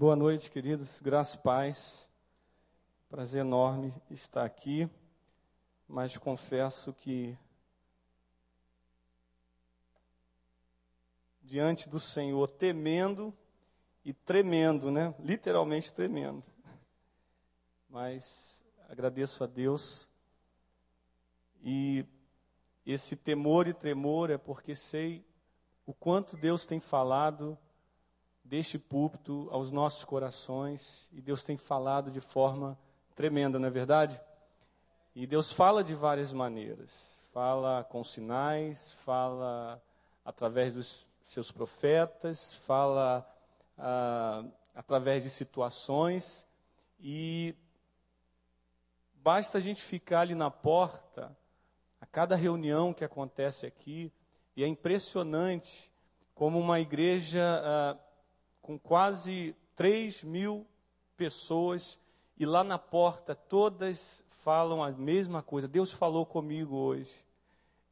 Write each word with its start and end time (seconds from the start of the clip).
Boa 0.00 0.16
noite, 0.16 0.50
queridos. 0.50 0.98
Graças 1.02 1.34
e 1.34 1.38
paz. 1.42 2.10
Prazer 3.10 3.42
enorme 3.42 3.92
estar 4.10 4.46
aqui, 4.46 4.88
mas 5.86 6.16
confesso 6.16 6.94
que 6.94 7.36
diante 11.42 11.86
do 11.86 12.00
Senhor, 12.00 12.50
temendo 12.50 13.30
e 14.02 14.14
tremendo, 14.14 14.90
né? 14.90 15.14
Literalmente 15.18 15.92
tremendo. 15.92 16.42
Mas 17.86 18.64
agradeço 18.88 19.44
a 19.44 19.46
Deus 19.46 20.08
e 21.62 22.06
esse 22.86 23.14
temor 23.16 23.68
e 23.68 23.74
tremor 23.74 24.30
é 24.30 24.38
porque 24.38 24.74
sei 24.74 25.22
o 25.84 25.92
quanto 25.92 26.38
Deus 26.38 26.64
tem 26.64 26.80
falado 26.80 27.58
deste 28.50 28.80
púlpito 28.80 29.48
aos 29.52 29.70
nossos 29.70 30.04
corações 30.04 31.08
e 31.12 31.22
Deus 31.22 31.44
tem 31.44 31.56
falado 31.56 32.10
de 32.10 32.20
forma 32.20 32.76
tremenda, 33.14 33.60
não 33.60 33.68
é 33.68 33.70
verdade? 33.70 34.20
E 35.14 35.24
Deus 35.24 35.52
fala 35.52 35.84
de 35.84 35.94
várias 35.94 36.32
maneiras. 36.32 37.24
Fala 37.32 37.84
com 37.84 38.02
sinais, 38.02 38.92
fala 39.04 39.80
através 40.24 40.74
dos 40.74 41.08
seus 41.22 41.52
profetas, 41.52 42.54
fala 42.66 43.24
ah, 43.78 44.42
através 44.74 45.22
de 45.22 45.30
situações 45.30 46.44
e 46.98 47.54
basta 49.14 49.58
a 49.58 49.60
gente 49.60 49.80
ficar 49.80 50.22
ali 50.22 50.34
na 50.34 50.50
porta 50.50 51.30
a 52.00 52.06
cada 52.06 52.34
reunião 52.34 52.92
que 52.92 53.04
acontece 53.04 53.64
aqui 53.64 54.12
e 54.56 54.64
é 54.64 54.66
impressionante 54.66 55.88
como 56.34 56.58
uma 56.58 56.80
igreja 56.80 57.62
ah, 57.64 58.09
com 58.60 58.78
quase 58.78 59.54
3 59.76 60.22
mil 60.24 60.66
pessoas 61.16 61.98
e 62.36 62.46
lá 62.46 62.64
na 62.64 62.78
porta 62.78 63.34
todas 63.34 64.24
falam 64.30 64.82
a 64.82 64.90
mesma 64.90 65.42
coisa. 65.42 65.68
Deus 65.68 65.92
falou 65.92 66.24
comigo 66.24 66.76
hoje. 66.76 67.24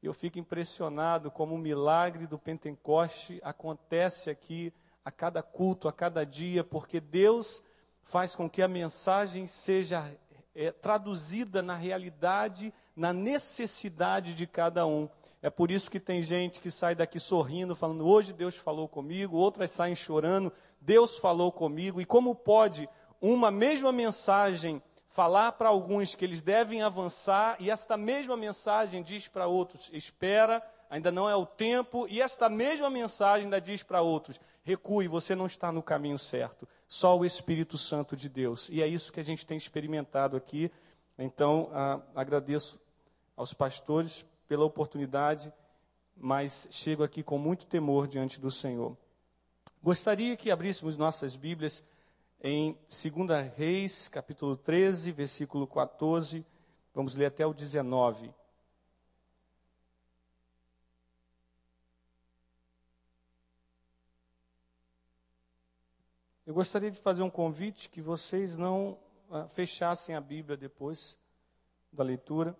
Eu 0.02 0.14
fico 0.14 0.38
impressionado 0.38 1.30
como 1.30 1.54
o 1.54 1.58
milagre 1.58 2.26
do 2.26 2.38
Pentecoste 2.38 3.40
acontece 3.42 4.30
aqui 4.30 4.72
a 5.04 5.10
cada 5.10 5.42
culto, 5.42 5.88
a 5.88 5.92
cada 5.92 6.24
dia, 6.24 6.62
porque 6.62 7.00
Deus 7.00 7.62
faz 8.00 8.34
com 8.34 8.48
que 8.48 8.62
a 8.62 8.68
mensagem 8.68 9.46
seja 9.46 10.16
é, 10.54 10.70
traduzida 10.70 11.62
na 11.62 11.74
realidade, 11.74 12.72
na 12.94 13.12
necessidade 13.12 14.34
de 14.34 14.46
cada 14.46 14.86
um. 14.86 15.08
É 15.40 15.48
por 15.48 15.70
isso 15.70 15.90
que 15.90 16.00
tem 16.00 16.22
gente 16.22 16.60
que 16.60 16.70
sai 16.70 16.94
daqui 16.94 17.20
sorrindo, 17.20 17.76
falando: 17.76 18.06
hoje 18.06 18.32
Deus 18.32 18.56
falou 18.56 18.88
comigo, 18.88 19.36
outras 19.36 19.70
saem 19.70 19.94
chorando, 19.94 20.52
Deus 20.80 21.18
falou 21.18 21.52
comigo. 21.52 22.00
E 22.00 22.04
como 22.04 22.34
pode 22.34 22.88
uma 23.20 23.50
mesma 23.50 23.92
mensagem 23.92 24.82
falar 25.06 25.52
para 25.52 25.68
alguns 25.68 26.14
que 26.14 26.24
eles 26.24 26.42
devem 26.42 26.82
avançar, 26.82 27.56
e 27.60 27.70
esta 27.70 27.96
mesma 27.96 28.36
mensagem 28.36 29.02
diz 29.02 29.28
para 29.28 29.46
outros: 29.46 29.88
espera, 29.92 30.62
ainda 30.90 31.12
não 31.12 31.28
é 31.30 31.36
o 31.36 31.46
tempo, 31.46 32.06
e 32.08 32.20
esta 32.20 32.48
mesma 32.48 32.90
mensagem 32.90 33.44
ainda 33.44 33.60
diz 33.60 33.84
para 33.84 34.02
outros: 34.02 34.40
recue, 34.64 35.06
você 35.06 35.36
não 35.36 35.46
está 35.46 35.70
no 35.70 35.82
caminho 35.82 36.18
certo. 36.18 36.68
Só 36.86 37.16
o 37.16 37.24
Espírito 37.24 37.78
Santo 37.78 38.16
de 38.16 38.28
Deus. 38.28 38.68
E 38.70 38.82
é 38.82 38.86
isso 38.86 39.12
que 39.12 39.20
a 39.20 39.24
gente 39.24 39.46
tem 39.46 39.56
experimentado 39.56 40.36
aqui. 40.36 40.70
Então, 41.16 41.70
ah, 41.72 42.00
agradeço 42.14 42.80
aos 43.36 43.52
pastores 43.52 44.24
pela 44.48 44.64
oportunidade, 44.64 45.52
mas 46.16 46.66
chego 46.70 47.04
aqui 47.04 47.22
com 47.22 47.38
muito 47.38 47.66
temor 47.66 48.08
diante 48.08 48.40
do 48.40 48.50
Senhor. 48.50 48.96
Gostaria 49.82 50.36
que 50.36 50.50
abríssemos 50.50 50.96
nossas 50.96 51.36
Bíblias 51.36 51.84
em 52.42 52.76
2 52.88 53.54
Reis, 53.56 54.08
capítulo 54.08 54.56
13, 54.56 55.12
versículo 55.12 55.66
14, 55.66 56.44
vamos 56.94 57.14
ler 57.14 57.26
até 57.26 57.46
o 57.46 57.52
19. 57.52 58.32
Eu 66.46 66.54
gostaria 66.54 66.90
de 66.90 66.98
fazer 66.98 67.22
um 67.22 67.28
convite 67.28 67.90
que 67.90 68.00
vocês 68.00 68.56
não 68.56 68.98
ah, 69.30 69.46
fechassem 69.46 70.14
a 70.14 70.20
Bíblia 70.20 70.56
depois 70.56 71.18
da 71.92 72.02
leitura. 72.02 72.56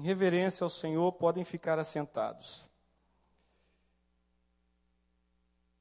Em 0.00 0.02
reverência 0.02 0.64
ao 0.64 0.70
Senhor, 0.70 1.12
podem 1.12 1.44
ficar 1.44 1.78
assentados. 1.78 2.70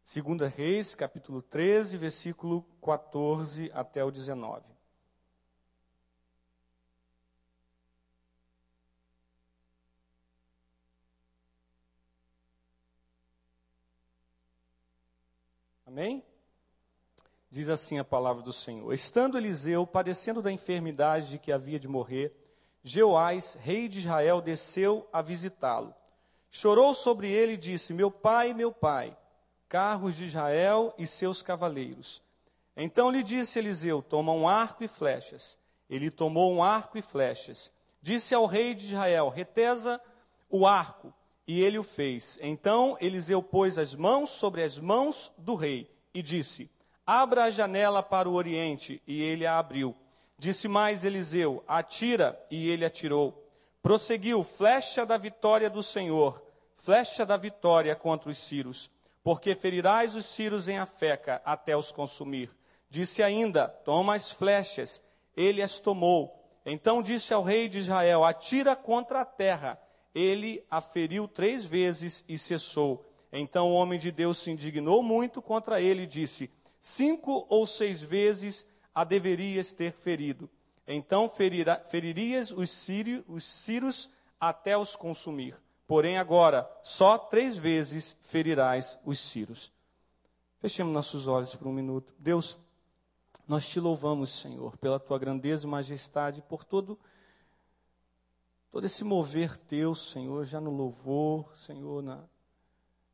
Segunda 0.03 0.46
Reis, 0.47 0.94
capítulo 0.94 1.41
13, 1.41 1.97
versículo 1.97 2.63
14 2.84 3.72
até 3.74 4.03
o 4.03 4.12
19. 4.12 4.66
Amém? 15.86 16.25
Diz 17.50 17.69
assim 17.69 17.97
a 17.97 18.03
palavra 18.03 18.44
do 18.44 18.51
Senhor: 18.51 18.91
Estando 18.94 19.38
Eliseu 19.38 19.88
padecendo 19.88 20.41
da 20.41 20.51
enfermidade 20.51 21.30
de 21.30 21.40
que 21.40 21.53
havia 21.53 21.80
de 21.80 21.88
morrer, 21.88 22.36
Jeoás, 22.84 23.57
rei 23.62 23.88
de 23.88 24.00
Israel, 24.00 24.41
desceu 24.41 25.07
a 25.12 25.22
visitá-lo. 25.22 25.94
Chorou 26.50 26.94
sobre 26.94 27.29
ele 27.29 27.53
e 27.53 27.57
disse: 27.57 27.94
Meu 27.94 28.09
pai, 28.09 28.53
meu 28.53 28.72
pai, 28.72 29.16
carros 29.67 30.16
de 30.16 30.25
Israel 30.25 30.94
e 30.97 31.06
seus 31.06 31.41
cavaleiros. 31.41 32.22
Então 32.75 33.12
lhe 33.12 33.22
disse 33.22 33.59
Eliseu: 33.59 34.01
Toma 34.01 34.31
um 34.31 34.47
arco 34.47 34.84
e 34.84 34.88
flechas. 34.88 35.57
Ele 35.89 36.09
tomou 36.09 36.53
um 36.53 36.63
arco 36.63 36.97
e 36.97 37.01
flechas. 37.01 37.72
Disse 38.01 38.34
ao 38.34 38.45
rei 38.45 38.73
de 38.73 38.88
Israel: 38.88 39.29
Retesa 39.29 40.01
o 40.50 40.66
arco. 40.66 41.13
E 41.45 41.62
ele 41.62 41.78
o 41.78 41.84
fez. 41.84 42.38
Então 42.41 42.95
Eliseu 43.01 43.41
pôs 43.41 43.78
as 43.78 43.95
mãos 43.95 44.29
sobre 44.29 44.63
as 44.63 44.79
mãos 44.79 45.31
do 45.38 45.56
rei 45.56 45.91
e 46.13 46.22
disse: 46.22 46.69
Abra 47.06 47.45
a 47.45 47.51
janela 47.51 48.01
para 48.01 48.29
o 48.29 48.34
oriente. 48.34 49.01
E 49.06 49.22
ele 49.22 49.45
a 49.45 49.59
abriu. 49.59 49.95
Disse 50.39 50.69
mais 50.69 51.03
Eliseu: 51.03 51.61
Atira, 51.67 52.41
e 52.50 52.69
ele 52.69 52.85
atirou. 52.85 53.45
Prosseguiu: 53.81 54.41
Flecha 54.41 55.05
da 55.05 55.17
vitória 55.17 55.69
do 55.69 55.83
Senhor, 55.83 56.41
flecha 56.75 57.25
da 57.25 57.35
vitória 57.35 57.94
contra 57.94 58.29
os 58.29 58.38
Círios, 58.38 58.89
porque 59.22 59.53
ferirás 59.53 60.16
os 60.16 60.25
Círios 60.25 60.69
em 60.69 60.77
Afeca 60.77 61.41
até 61.44 61.75
os 61.75 61.91
consumir. 61.91 62.50
Disse 62.89 63.22
ainda: 63.22 63.67
Toma 63.67 64.16
as 64.16 64.31
flechas. 64.31 65.03
Ele 65.35 65.61
as 65.61 65.77
tomou. 65.79 66.41
Então 66.66 67.03
disse 67.03 67.33
ao 67.33 67.44
rei 67.44 67.67
de 67.67 67.79
Israel: 67.79 68.23
Atira 68.23 68.77
contra 68.77 69.19
a 69.19 69.25
terra. 69.25 69.77
Ele 70.16 70.66
a 70.71 70.79
feriu 70.79 71.27
três 71.27 71.66
vezes 71.66 72.23
e 72.29 72.38
cessou. 72.38 73.06
Então 73.31 73.71
o 73.71 73.73
homem 73.73 74.00
de 74.00 74.09
Deus 74.09 74.38
se 74.38 74.51
indignou 74.51 75.03
muito 75.03 75.41
contra 75.41 75.81
ele 75.81 76.03
e 76.03 76.07
disse: 76.07 76.50
Cinco 76.79 77.45
ou 77.50 77.67
seis 77.67 78.01
vezes 78.01 78.69
a 78.99 79.05
deverias 79.05 79.71
ter 79.71 79.93
ferido. 79.93 80.49
Então 80.85 81.29
feririas 81.29 82.51
os, 82.51 82.69
sírios, 82.69 83.23
os 83.29 83.45
sírios 83.45 84.09
até 84.37 84.77
os 84.77 84.93
consumir. 84.93 85.55
Porém, 85.87 86.17
agora, 86.17 86.69
só 86.83 87.17
três 87.17 87.55
vezes 87.55 88.17
ferirás 88.19 88.99
os 89.05 89.17
sírios. 89.17 89.71
Fechemos 90.59 90.93
nossos 90.93 91.29
olhos 91.29 91.55
por 91.55 91.65
um 91.65 91.71
minuto. 91.71 92.13
Deus, 92.19 92.59
nós 93.47 93.69
te 93.69 93.79
louvamos, 93.79 94.38
Senhor, 94.38 94.75
pela 94.75 94.99
tua 94.99 95.17
grandeza 95.17 95.65
e 95.65 95.69
majestade, 95.69 96.41
por 96.41 96.65
todo, 96.65 96.99
todo 98.69 98.85
esse 98.85 99.05
mover 99.05 99.55
teu, 99.55 99.95
Senhor, 99.95 100.44
já 100.44 100.59
no 100.59 100.71
louvor, 100.71 101.57
Senhor, 101.65 102.03
na, 102.03 102.25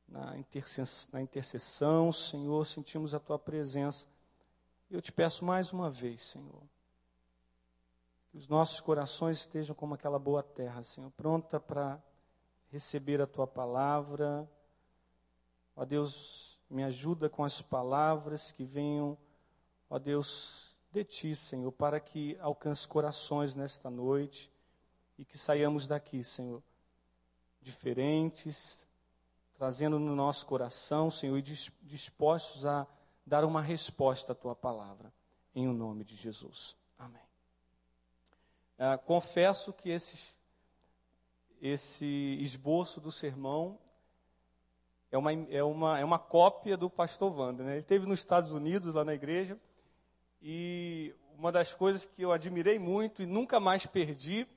na, 0.10 0.36
intercessão, 0.36 1.10
na 1.13 1.21
intercessão, 1.21 2.12
Senhor, 2.12 2.65
sentimos 2.65 3.13
a 3.13 3.19
tua 3.19 3.38
presença. 3.38 4.14
Eu 4.90 5.02
te 5.02 5.12
peço 5.12 5.44
mais 5.44 5.74
uma 5.74 5.90
vez, 5.90 6.24
Senhor, 6.26 6.62
que 8.30 8.38
os 8.38 8.48
nossos 8.48 8.80
corações 8.80 9.40
estejam 9.40 9.76
como 9.76 9.96
aquela 9.96 10.20
boa 10.20 10.44
terra, 10.44 10.84
Senhor, 10.84 11.10
pronta 11.12 11.60
para 11.60 12.00
receber 12.72 13.20
a 13.20 13.26
tua 13.26 13.48
palavra. 13.48 14.48
Ó 15.76 15.84
Deus, 15.86 16.60
me 16.70 16.84
ajuda 16.84 17.28
com 17.28 17.44
as 17.44 17.64
palavras 17.64 18.52
que 18.52 18.64
venham, 18.64 19.18
ó 19.90 19.98
Deus, 19.98 20.76
de 20.92 21.04
ti, 21.04 21.36
Senhor, 21.36 21.72
para 21.72 22.00
que 22.00 22.38
alcance 22.40 22.88
corações 22.88 23.56
nesta 23.56 23.90
noite 23.90 24.52
e 25.18 25.26
que 25.26 25.38
saiamos 25.38 25.88
daqui, 25.88 26.24
Senhor, 26.24 26.62
diferentes, 27.60 28.88
trazendo 29.56 29.98
no 29.98 30.16
nosso 30.16 30.46
coração, 30.46 31.10
Senhor, 31.10 31.38
e 31.38 31.42
dispostos 31.42 32.68
a 32.68 32.88
dar 33.25 33.44
uma 33.44 33.62
resposta 33.62 34.33
à 34.33 34.36
tua 34.36 34.56
palavra, 34.56 35.12
em 35.54 35.68
o 35.68 35.74
nome 35.74 36.04
de 36.04 36.16
Jesus. 36.16 36.75
Amém. 36.98 37.22
Ah, 38.77 38.98
confesso 38.98 39.74
que 39.74 39.89
esse 41.62 42.38
esboço 42.39 43.01
do 43.01 43.12
sermão 43.12 43.80
é 45.12 45.18
uma, 45.18 45.31
é 45.31 45.63
uma, 45.63 46.00
é 46.00 46.06
uma 46.06 46.19
cópia 46.19 46.77
do 46.77 46.89
pastor 46.89 47.33
Wander. 47.33 47.66
Né? 47.66 47.72
Ele 47.74 47.80
esteve 47.80 48.06
nos 48.06 48.19
Estados 48.19 48.51
Unidos, 48.51 48.94
lá 48.94 49.04
na 49.04 49.13
igreja, 49.13 49.57
e 50.42 51.16
uma 51.38 51.51
das 51.51 51.74
coisas 51.74 52.06
que 52.06 52.22
eu 52.22 52.31
admirei 52.31 52.77
muito 52.77 53.24
e 53.24 53.25
nunca 53.25 53.60
mais 53.60 53.86
perdi 53.86 54.48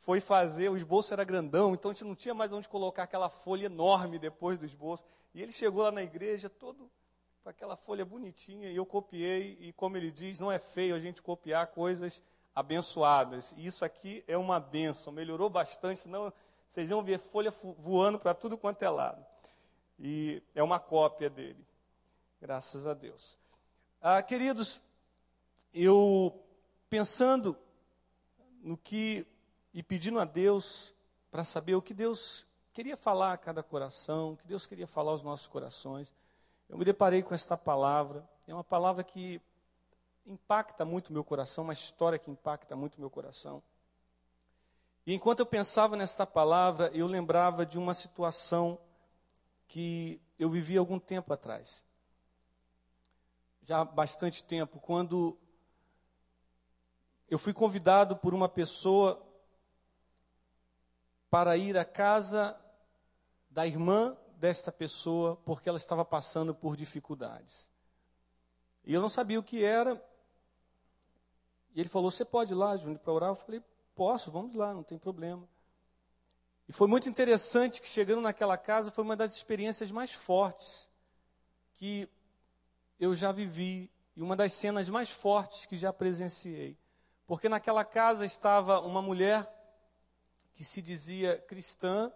foi 0.00 0.20
fazer, 0.20 0.68
o 0.68 0.76
esboço 0.76 1.12
era 1.12 1.22
grandão, 1.22 1.74
então 1.74 1.90
a 1.90 1.94
gente 1.94 2.04
não 2.04 2.16
tinha 2.16 2.34
mais 2.34 2.52
onde 2.52 2.68
colocar 2.68 3.04
aquela 3.04 3.28
folha 3.28 3.66
enorme 3.66 4.18
depois 4.18 4.58
do 4.58 4.66
esboço. 4.66 5.04
E 5.32 5.40
ele 5.40 5.52
chegou 5.52 5.84
lá 5.84 5.92
na 5.92 6.02
igreja 6.02 6.50
todo 6.50 6.90
com 7.42 7.48
aquela 7.48 7.76
folha 7.76 8.04
bonitinha, 8.04 8.70
e 8.70 8.76
eu 8.76 8.86
copiei, 8.86 9.58
e 9.60 9.72
como 9.72 9.96
ele 9.96 10.10
diz, 10.10 10.38
não 10.38 10.50
é 10.50 10.58
feio 10.58 10.94
a 10.94 11.00
gente 11.00 11.20
copiar 11.20 11.66
coisas 11.68 12.22
abençoadas. 12.54 13.52
E 13.56 13.66
isso 13.66 13.84
aqui 13.84 14.22
é 14.28 14.36
uma 14.36 14.60
benção, 14.60 15.12
melhorou 15.12 15.50
bastante, 15.50 16.00
senão 16.00 16.32
vocês 16.68 16.90
iam 16.90 17.02
ver 17.02 17.18
folha 17.18 17.50
voando 17.50 18.18
para 18.18 18.32
tudo 18.32 18.56
quanto 18.56 18.82
é 18.82 18.88
lado. 18.88 19.24
E 19.98 20.42
é 20.54 20.62
uma 20.62 20.78
cópia 20.78 21.28
dele, 21.28 21.66
graças 22.40 22.86
a 22.86 22.94
Deus. 22.94 23.38
Ah, 24.00 24.22
queridos, 24.22 24.80
eu 25.74 26.40
pensando 26.88 27.58
no 28.62 28.76
que 28.76 29.26
e 29.74 29.82
pedindo 29.82 30.20
a 30.20 30.24
Deus 30.24 30.94
para 31.30 31.42
saber 31.42 31.74
o 31.74 31.82
que 31.82 31.94
Deus 31.94 32.46
queria 32.72 32.96
falar 32.96 33.32
a 33.32 33.38
cada 33.38 33.62
coração, 33.62 34.32
o 34.32 34.36
que 34.36 34.46
Deus 34.46 34.66
queria 34.66 34.86
falar 34.86 35.12
aos 35.12 35.22
nossos 35.22 35.46
corações. 35.46 36.12
Eu 36.72 36.78
me 36.78 36.86
deparei 36.86 37.22
com 37.22 37.34
esta 37.34 37.54
palavra, 37.54 38.26
é 38.46 38.54
uma 38.54 38.64
palavra 38.64 39.04
que 39.04 39.42
impacta 40.24 40.86
muito 40.86 41.10
o 41.10 41.12
meu 41.12 41.22
coração, 41.22 41.64
uma 41.64 41.74
história 41.74 42.18
que 42.18 42.30
impacta 42.30 42.74
muito 42.74 42.96
o 42.96 43.00
meu 43.00 43.10
coração. 43.10 43.62
E 45.04 45.12
enquanto 45.12 45.40
eu 45.40 45.46
pensava 45.46 45.98
nesta 45.98 46.26
palavra, 46.26 46.90
eu 46.94 47.06
lembrava 47.06 47.66
de 47.66 47.78
uma 47.78 47.92
situação 47.92 48.80
que 49.68 50.18
eu 50.38 50.48
vivi 50.48 50.78
algum 50.78 50.98
tempo 50.98 51.30
atrás. 51.34 51.84
Já 53.64 53.80
há 53.80 53.84
bastante 53.84 54.42
tempo, 54.42 54.80
quando 54.80 55.36
eu 57.28 57.38
fui 57.38 57.52
convidado 57.52 58.16
por 58.16 58.32
uma 58.32 58.48
pessoa 58.48 59.22
para 61.28 61.54
ir 61.54 61.76
à 61.76 61.84
casa 61.84 62.58
da 63.50 63.66
irmã 63.66 64.16
desta 64.42 64.72
pessoa, 64.72 65.36
porque 65.44 65.68
ela 65.68 65.78
estava 65.78 66.04
passando 66.04 66.52
por 66.52 66.74
dificuldades. 66.74 67.70
E 68.84 68.92
eu 68.92 69.00
não 69.00 69.08
sabia 69.08 69.38
o 69.38 69.42
que 69.42 69.62
era. 69.62 70.04
E 71.72 71.78
ele 71.78 71.88
falou: 71.88 72.10
Você 72.10 72.24
pode 72.24 72.52
ir 72.52 72.56
lá, 72.56 72.76
Júnior, 72.76 72.98
para 72.98 73.12
orar? 73.12 73.30
Eu 73.30 73.36
falei: 73.36 73.62
Posso, 73.94 74.32
vamos 74.32 74.52
lá, 74.56 74.74
não 74.74 74.82
tem 74.82 74.98
problema. 74.98 75.48
E 76.68 76.72
foi 76.72 76.88
muito 76.88 77.08
interessante 77.08 77.80
que 77.80 77.86
chegando 77.86 78.20
naquela 78.20 78.58
casa 78.58 78.90
foi 78.90 79.04
uma 79.04 79.14
das 79.14 79.32
experiências 79.36 79.92
mais 79.92 80.12
fortes 80.12 80.88
que 81.74 82.08
eu 82.98 83.14
já 83.14 83.30
vivi 83.30 83.88
e 84.16 84.22
uma 84.22 84.34
das 84.34 84.52
cenas 84.52 84.88
mais 84.88 85.08
fortes 85.08 85.66
que 85.66 85.76
já 85.76 85.92
presenciei. 85.92 86.76
Porque 87.28 87.48
naquela 87.48 87.84
casa 87.84 88.26
estava 88.26 88.80
uma 88.80 89.00
mulher 89.00 89.48
que 90.52 90.64
se 90.64 90.82
dizia 90.82 91.38
cristã. 91.46 92.12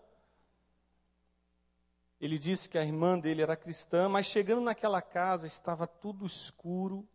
Ele 2.20 2.38
disse 2.38 2.68
que 2.68 2.78
a 2.78 2.84
irmã 2.84 3.18
dele 3.18 3.42
era 3.42 3.56
cristã, 3.56 4.08
mas 4.08 4.26
chegando 4.26 4.62
naquela 4.62 5.02
casa 5.02 5.46
estava 5.46 5.86
tudo 5.86 6.24
escuro, 6.24 7.06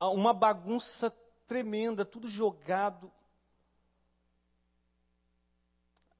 uma 0.00 0.32
bagunça 0.32 1.10
tremenda, 1.46 2.04
tudo 2.04 2.28
jogado, 2.28 3.10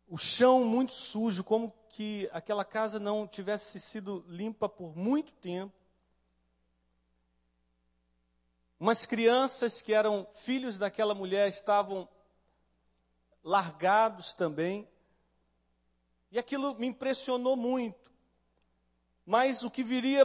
o 0.09 0.17
chão 0.17 0.65
muito 0.65 0.93
sujo, 0.93 1.45
como 1.45 1.73
que 1.91 2.29
aquela 2.33 2.65
casa 2.65 2.99
não 2.99 3.27
tivesse 3.27 3.79
sido 3.79 4.25
limpa 4.27 4.69
por 4.69 4.97
muito 4.97 5.33
tempo. 5.33 5.75
Umas 8.81 9.05
crianças 9.05 9.83
que 9.83 9.93
eram 9.93 10.27
filhos 10.33 10.79
daquela 10.79 11.15
mulher 11.15 11.49
estavam 11.49 12.09
largados 13.43 14.33
também. 14.33 14.89
E 16.31 16.39
aquilo 16.39 16.75
me 16.75 16.87
impressionou 16.87 17.57
muito. 17.57 18.13
Mas 19.25 19.63
o 19.63 19.71
que 19.71 19.83
viria 19.83 20.25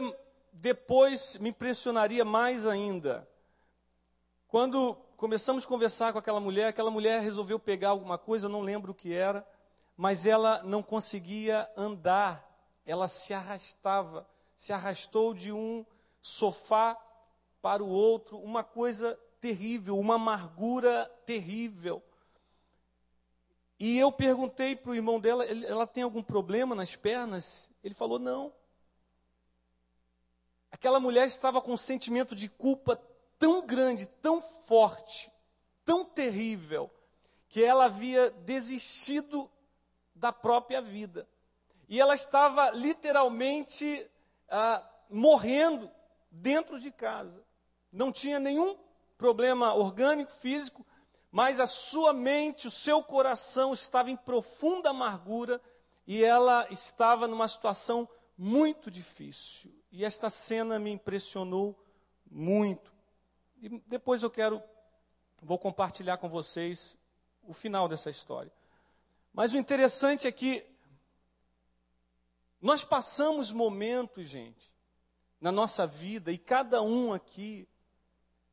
depois 0.52 1.36
me 1.38 1.50
impressionaria 1.50 2.24
mais 2.24 2.66
ainda. 2.66 3.28
Quando 4.46 4.94
começamos 5.16 5.64
a 5.64 5.66
conversar 5.66 6.12
com 6.12 6.18
aquela 6.18 6.40
mulher, 6.40 6.68
aquela 6.68 6.90
mulher 6.90 7.20
resolveu 7.20 7.58
pegar 7.58 7.90
alguma 7.90 8.16
coisa, 8.16 8.46
eu 8.46 8.50
não 8.50 8.60
lembro 8.60 8.92
o 8.92 8.94
que 8.94 9.12
era, 9.12 9.46
mas 9.96 10.26
ela 10.26 10.62
não 10.62 10.82
conseguia 10.82 11.68
andar, 11.76 12.48
ela 12.86 13.08
se 13.08 13.34
arrastava, 13.34 14.28
se 14.56 14.72
arrastou 14.72 15.34
de 15.34 15.50
um 15.50 15.84
sofá 16.22 16.96
para 17.60 17.82
o 17.82 17.88
outro, 17.88 18.38
uma 18.38 18.62
coisa 18.62 19.18
terrível, 19.40 19.98
uma 19.98 20.14
amargura 20.14 21.06
terrível. 21.26 22.02
E 23.78 23.98
eu 23.98 24.12
perguntei 24.12 24.76
para 24.76 24.92
o 24.92 24.94
irmão 24.94 25.18
dela, 25.18 25.44
ela 25.44 25.86
tem 25.86 26.02
algum 26.02 26.22
problema 26.22 26.74
nas 26.74 26.94
pernas? 26.94 27.70
Ele 27.82 27.94
falou, 27.94 28.18
não. 28.18 28.52
Aquela 30.70 31.00
mulher 31.00 31.26
estava 31.26 31.60
com 31.60 31.72
um 31.72 31.76
sentimento 31.76 32.34
de 32.34 32.48
culpa 32.48 33.00
tão 33.38 33.66
grande, 33.66 34.06
tão 34.06 34.40
forte, 34.40 35.30
tão 35.84 36.04
terrível, 36.04 36.90
que 37.48 37.62
ela 37.62 37.86
havia 37.86 38.30
desistido 38.30 39.50
da 40.14 40.32
própria 40.32 40.80
vida. 40.80 41.28
E 41.88 42.00
ela 42.00 42.14
estava 42.14 42.70
literalmente 42.70 44.08
ah, 44.48 44.84
morrendo 45.10 45.90
dentro 46.30 46.78
de 46.78 46.90
casa. 46.90 47.44
Não 47.92 48.10
tinha 48.10 48.38
nenhum 48.38 48.76
problema 49.16 49.74
orgânico, 49.74 50.32
físico, 50.32 50.84
mas 51.34 51.58
a 51.58 51.66
sua 51.66 52.12
mente, 52.12 52.68
o 52.68 52.70
seu 52.70 53.02
coração 53.02 53.72
estava 53.72 54.08
em 54.08 54.16
profunda 54.16 54.90
amargura 54.90 55.60
e 56.06 56.22
ela 56.22 56.64
estava 56.70 57.26
numa 57.26 57.48
situação 57.48 58.08
muito 58.38 58.88
difícil. 58.88 59.74
E 59.90 60.04
esta 60.04 60.30
cena 60.30 60.78
me 60.78 60.92
impressionou 60.92 61.76
muito. 62.30 62.94
E 63.60 63.68
depois 63.84 64.22
eu 64.22 64.30
quero, 64.30 64.62
vou 65.42 65.58
compartilhar 65.58 66.18
com 66.18 66.28
vocês 66.28 66.96
o 67.42 67.52
final 67.52 67.88
dessa 67.88 68.10
história. 68.10 68.52
Mas 69.32 69.52
o 69.52 69.56
interessante 69.56 70.28
é 70.28 70.30
que 70.30 70.64
nós 72.62 72.84
passamos 72.84 73.50
momentos, 73.50 74.28
gente, 74.28 74.72
na 75.40 75.50
nossa 75.50 75.84
vida, 75.84 76.30
e 76.30 76.38
cada 76.38 76.80
um 76.80 77.12
aqui 77.12 77.66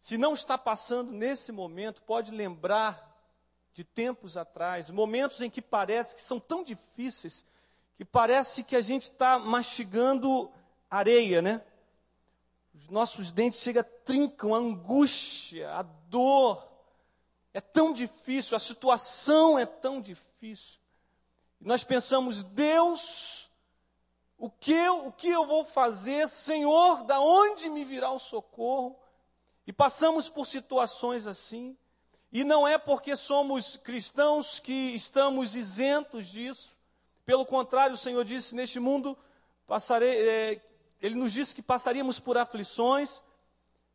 se 0.02 0.18
não 0.18 0.34
está 0.34 0.58
passando 0.58 1.12
nesse 1.12 1.52
momento, 1.52 2.02
pode 2.02 2.32
lembrar 2.32 3.08
de 3.72 3.84
tempos 3.84 4.36
atrás, 4.36 4.90
momentos 4.90 5.42
em 5.42 5.50
que 5.50 5.62
parece 5.62 6.16
que 6.16 6.22
são 6.22 6.40
tão 6.40 6.64
difíceis, 6.64 7.46
que 7.96 8.04
parece 8.04 8.64
que 8.64 8.76
a 8.76 8.82
gente 8.82 9.04
está 9.04 9.38
mastigando 9.38 10.52
areia, 10.90 11.40
né? 11.40 11.64
Os 12.74 12.90
nossos 12.90 13.32
dentes 13.32 13.60
chegam, 13.60 13.86
trincam, 14.04 14.56
a 14.56 14.58
angústia, 14.58 15.72
a 15.72 15.84
dor. 15.84 16.68
É 17.54 17.62
tão 17.62 17.94
difícil, 17.94 18.56
a 18.56 18.60
situação 18.60 19.60
é 19.60 19.68
tão 19.68 20.02
difícil. 20.02 20.80
E 21.60 21.66
nós 21.66 21.84
pensamos, 21.84 22.42
Deus, 22.42 23.52
o 24.36 24.50
que, 24.50 24.74
eu, 24.74 25.06
o 25.06 25.12
que 25.12 25.30
eu 25.30 25.46
vou 25.46 25.64
fazer? 25.64 26.28
Senhor, 26.28 27.04
da 27.04 27.22
onde 27.22 27.70
me 27.70 27.86
virá 27.86 28.10
o 28.10 28.18
socorro? 28.18 29.01
E 29.72 29.74
passamos 29.74 30.28
por 30.28 30.46
situações 30.46 31.26
assim, 31.26 31.78
e 32.30 32.44
não 32.44 32.68
é 32.68 32.78
porque 32.78 33.16
somos 33.16 33.78
cristãos 33.78 34.60
que 34.60 34.94
estamos 34.94 35.56
isentos 35.56 36.28
disso. 36.28 36.76
Pelo 37.26 37.46
contrário, 37.46 37.96
o 37.96 37.98
Senhor 37.98 38.26
disse: 38.26 38.54
Neste 38.54 38.82
mundo 38.82 39.18
passarei. 39.66 40.28
É, 40.28 40.62
ele 41.02 41.16
nos 41.16 41.32
disse 41.32 41.56
que 41.56 41.62
passaríamos 41.62 42.20
por 42.20 42.38
aflições, 42.38 43.22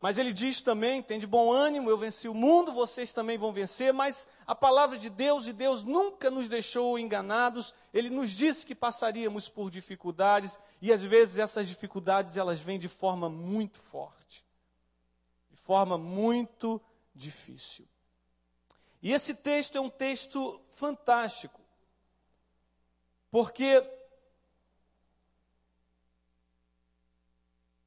mas 0.01 0.17
ele 0.17 0.33
diz 0.33 0.63
também: 0.63 1.03
tem 1.03 1.19
de 1.19 1.27
bom 1.27 1.53
ânimo, 1.53 1.91
eu 1.91 1.99
venci 1.99 2.27
o 2.27 2.33
mundo, 2.33 2.73
vocês 2.73 3.13
também 3.13 3.37
vão 3.37 3.53
vencer. 3.53 3.93
Mas 3.93 4.27
a 4.47 4.55
palavra 4.55 4.97
de 4.97 5.11
Deus, 5.11 5.47
e 5.47 5.53
Deus 5.53 5.85
nunca 5.85 6.31
nos 6.31 6.49
deixou 6.49 6.99
enganados, 6.99 7.75
ele 7.93 8.09
nos 8.09 8.31
disse 8.31 8.65
que 8.65 8.75
passaríamos 8.75 9.47
por 9.47 9.71
dificuldades, 9.71 10.59
e 10.81 10.91
às 10.91 11.03
vezes 11.03 11.37
essas 11.37 11.69
dificuldades 11.69 12.39
elas 12.39 12.61
vêm 12.61 12.79
de 12.79 12.89
forma 12.89 13.29
muito 13.29 13.79
forte 13.79 14.46
forma 15.67 15.99
muito 15.99 16.81
difícil. 17.13 17.87
E 19.03 19.13
esse 19.13 19.35
texto 19.35 19.77
é 19.77 19.81
um 19.81 19.91
texto 19.91 20.63
fantástico, 20.71 21.61
porque 23.31 23.85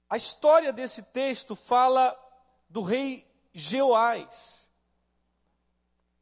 a 0.09 0.17
história 0.17 0.73
desse 0.73 1.03
texto 1.03 1.55
fala 1.55 2.17
do 2.67 2.81
rei 2.81 3.25
Jeoás. 3.53 4.69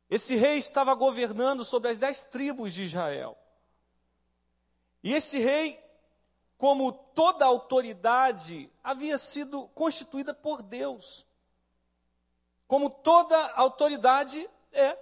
Esse 0.09 0.35
rei 0.35 0.57
estava 0.57 0.93
governando 0.93 1.65
sobre 1.65 1.89
as 1.89 1.97
dez 1.97 2.23
tribos 2.25 2.71
de 2.73 2.83
Israel. 2.83 3.37
E 5.03 5.13
esse 5.13 5.39
rei, 5.39 5.83
como 6.57 6.91
toda 6.91 7.45
autoridade, 7.45 8.71
havia 8.83 9.17
sido 9.17 9.67
constituída 9.69 10.33
por 10.33 10.61
Deus. 10.61 11.26
Como 12.67 12.89
toda 12.89 13.35
autoridade 13.53 14.49
é. 14.71 14.97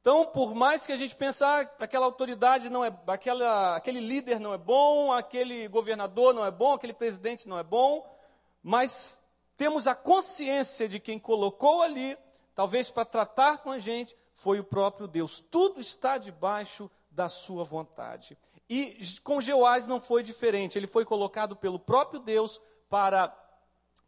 Então, 0.00 0.26
por 0.26 0.54
mais 0.54 0.84
que 0.84 0.92
a 0.92 0.96
gente 0.96 1.14
pensar 1.14 1.64
ah, 1.64 1.84
aquela 1.84 2.06
autoridade 2.06 2.68
não 2.68 2.84
é, 2.84 2.92
aquela, 3.06 3.76
aquele 3.76 4.00
líder 4.00 4.40
não 4.40 4.52
é 4.52 4.58
bom, 4.58 5.12
aquele 5.12 5.68
governador 5.68 6.34
não 6.34 6.44
é 6.44 6.50
bom, 6.50 6.72
aquele 6.72 6.92
presidente 6.92 7.48
não 7.48 7.56
é 7.56 7.62
bom, 7.62 8.04
mas 8.62 9.22
temos 9.56 9.86
a 9.86 9.94
consciência 9.94 10.88
de 10.88 10.98
quem 10.98 11.20
colocou 11.20 11.82
ali, 11.82 12.18
talvez 12.52 12.90
para 12.90 13.04
tratar 13.04 13.58
com 13.58 13.70
a 13.70 13.78
gente, 13.78 14.16
foi 14.34 14.58
o 14.58 14.64
próprio 14.64 15.06
Deus. 15.06 15.40
Tudo 15.48 15.80
está 15.80 16.18
debaixo 16.18 16.90
da 17.08 17.28
sua 17.28 17.62
vontade. 17.62 18.36
E 18.68 18.98
com 19.22 19.40
Jeoás 19.40 19.86
não 19.86 20.00
foi 20.00 20.22
diferente. 20.22 20.78
Ele 20.78 20.86
foi 20.86 21.04
colocado 21.04 21.54
pelo 21.54 21.78
próprio 21.78 22.18
Deus 22.18 22.60
para 22.88 23.32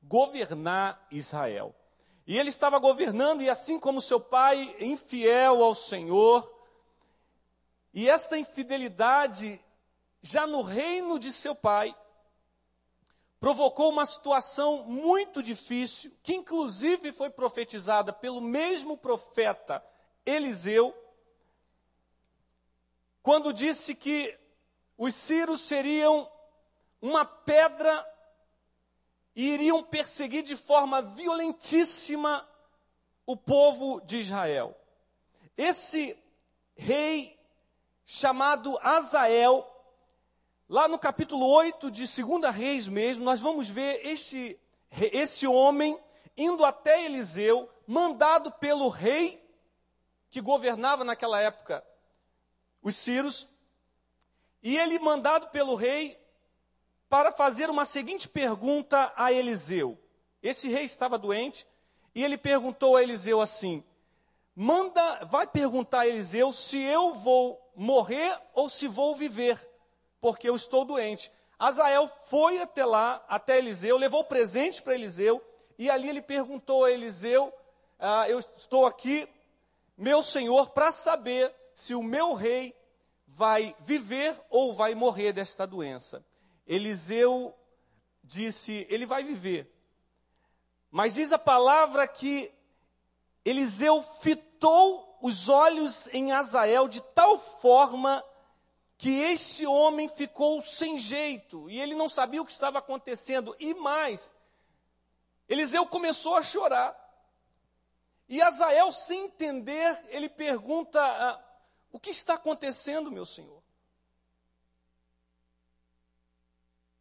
governar 0.03 1.07
Israel. 1.11 1.75
E 2.27 2.39
ele 2.39 2.49
estava 2.49 2.79
governando, 2.79 3.43
e 3.43 3.51
assim 3.51 3.79
como 3.79 4.01
seu 4.01 4.19
pai, 4.19 4.75
infiel 4.81 5.63
ao 5.63 5.75
Senhor, 5.75 6.51
e 7.93 8.09
esta 8.09 8.39
infidelidade, 8.39 9.63
já 10.23 10.47
no 10.47 10.63
reino 10.63 11.19
de 11.19 11.33
seu 11.33 11.55
pai, 11.55 11.95
provocou 13.39 13.91
uma 13.91 14.07
situação 14.07 14.85
muito 14.85 15.43
difícil, 15.43 16.11
que 16.23 16.35
inclusive 16.35 17.13
foi 17.13 17.29
profetizada 17.29 18.13
pelo 18.13 18.41
mesmo 18.41 18.97
profeta 18.97 19.85
Eliseu, 20.25 20.97
quando 23.23 23.53
disse 23.53 23.95
que 23.95 24.35
os 24.97 25.15
sírios 25.15 25.61
seriam 25.61 26.31
uma 27.01 27.25
pedra 27.25 28.14
e 29.35 29.51
iriam 29.51 29.83
perseguir 29.83 30.43
de 30.43 30.57
forma 30.57 31.03
violentíssima 31.03 32.49
o 33.27 33.37
povo 33.37 34.01
de 34.01 34.19
Israel. 34.19 34.77
Esse 35.57 36.17
rei 36.77 37.39
chamado 38.05 38.79
Azael, 38.83 39.67
lá 40.69 40.87
no 40.87 40.99
capítulo 40.99 41.47
8 41.47 41.91
de 41.91 42.07
2 42.07 42.55
Reis 42.55 42.87
mesmo, 42.87 43.25
nós 43.25 43.41
vamos 43.41 43.69
ver 43.69 44.07
este, 44.07 44.59
esse 44.91 45.47
homem 45.47 45.99
indo 46.37 46.65
até 46.65 47.05
Eliseu, 47.05 47.71
mandado 47.87 48.51
pelo 48.53 48.89
rei 48.89 49.43
que 50.31 50.41
governava 50.41 51.05
naquela 51.05 51.41
época 51.41 51.85
os 52.83 52.97
Círios, 52.97 53.49
e 54.63 54.77
ele 54.77 54.99
mandado 54.99 55.49
pelo 55.49 55.75
rei 55.75 56.19
para 57.15 57.31
fazer 57.31 57.71
uma 57.71 57.85
seguinte 57.85 58.29
pergunta 58.29 59.13
a 59.15 59.33
Eliseu. 59.33 59.97
Esse 60.43 60.69
rei 60.69 60.83
estava 60.83 61.17
doente 61.17 61.65
e 62.13 62.25
ele 62.25 62.37
perguntou 62.37 62.97
a 62.97 63.03
Eliseu 63.05 63.41
assim: 63.41 63.85
Manda, 64.53 65.25
vai 65.27 65.47
perguntar 65.47 66.01
a 66.01 66.09
Eliseu 66.09 66.53
se 66.53 66.83
eu 66.83 67.15
vou 67.15 67.71
morrer 67.77 68.37
ou 68.53 68.69
se 68.69 68.89
vou 68.89 69.15
viver, 69.15 69.65
porque 70.21 70.49
eu 70.49 70.57
estou 70.57 70.85
doente. 70.85 71.31
Azael 71.57 72.11
foi 72.25 72.61
até 72.61 72.85
lá, 72.85 73.25
até 73.29 73.59
Eliseu, 73.59 73.97
levou 73.97 74.25
presente 74.25 74.83
para 74.83 74.97
Eliseu, 74.97 75.41
e 75.79 75.89
ali 75.89 76.09
ele 76.09 76.21
perguntou 76.21 76.85
a 76.85 76.91
Eliseu: 76.91 77.55
ah, 77.97 78.29
Eu 78.29 78.41
estou 78.41 78.87
aqui, 78.87 79.29
meu 79.97 80.21
senhor, 80.21 80.71
para 80.71 80.91
saber 80.91 81.55
se 81.73 81.95
o 81.95 82.03
meu 82.03 82.35
rei 82.35 82.75
vai 83.25 83.73
viver 83.79 84.37
ou 84.51 84.75
vai 84.75 84.97
morrer 84.97 85.33
desta 85.33 85.65
doença. 85.65 86.25
Eliseu 86.67 87.55
disse: 88.23 88.87
ele 88.89 89.07
vai 89.07 89.23
viver. 89.25 89.71
Mas 90.91 91.15
diz 91.15 91.33
a 91.33 91.39
palavra 91.39 92.07
que 92.07 92.53
Eliseu 93.45 94.01
fitou 94.03 95.19
os 95.21 95.49
olhos 95.49 96.09
em 96.13 96.33
Azael 96.33 96.87
de 96.87 97.01
tal 97.01 97.39
forma 97.39 98.25
que 98.97 99.21
este 99.21 99.67
homem 99.67 100.09
ficou 100.09 100.63
sem 100.63 100.99
jeito 100.99 101.69
e 101.69 101.81
ele 101.81 101.95
não 101.95 102.09
sabia 102.09 102.41
o 102.41 102.47
que 102.47 102.53
estava 102.53 102.79
acontecendo. 102.79 103.57
E 103.59 103.75
mais, 103.75 104.31
Eliseu 105.49 105.85
começou 105.87 106.37
a 106.37 106.43
chorar. 106.43 106.95
E 108.29 108.41
Azael, 108.41 108.93
sem 108.93 109.25
entender, 109.25 110.01
ele 110.11 110.29
pergunta: 110.29 111.01
ah, 111.01 111.43
O 111.91 111.99
que 111.99 112.11
está 112.11 112.35
acontecendo, 112.35 113.11
meu 113.11 113.27
senhor? 113.27 113.64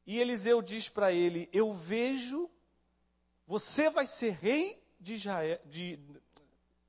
E 0.05 0.19
Eliseu 0.19 0.61
diz 0.61 0.89
para 0.89 1.11
ele: 1.11 1.49
Eu 1.53 1.71
vejo, 1.71 2.49
você 3.47 3.89
vai 3.89 4.05
ser 4.05 4.31
rei 4.31 4.81
de 4.99 5.15
Israel, 5.15 5.59
de, 5.65 5.99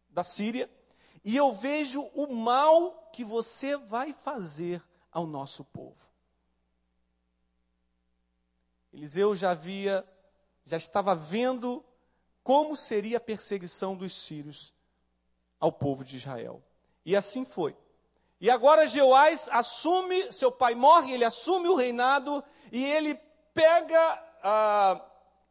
da 0.08 0.22
Síria, 0.22 0.70
e 1.24 1.36
eu 1.36 1.52
vejo 1.52 2.02
o 2.14 2.32
mal 2.32 3.10
que 3.12 3.24
você 3.24 3.76
vai 3.76 4.12
fazer 4.12 4.82
ao 5.10 5.26
nosso 5.26 5.64
povo. 5.64 6.08
Eliseu 8.92 9.34
já 9.34 9.52
havia, 9.52 10.06
já 10.64 10.76
estava 10.76 11.14
vendo 11.14 11.84
como 12.42 12.76
seria 12.76 13.16
a 13.16 13.20
perseguição 13.20 13.96
dos 13.96 14.20
sírios 14.24 14.72
ao 15.58 15.72
povo 15.72 16.04
de 16.04 16.16
Israel. 16.16 16.62
E 17.04 17.16
assim 17.16 17.44
foi. 17.44 17.76
E 18.40 18.50
agora 18.50 18.86
Jeoás 18.86 19.48
assume, 19.50 20.30
seu 20.30 20.52
pai 20.52 20.74
morre, 20.74 21.12
ele 21.12 21.24
assume 21.24 21.68
o 21.68 21.74
reinado 21.74 22.44
e 22.74 22.84
ele 22.84 23.14
pega 23.54 24.20
ah, 24.42 25.00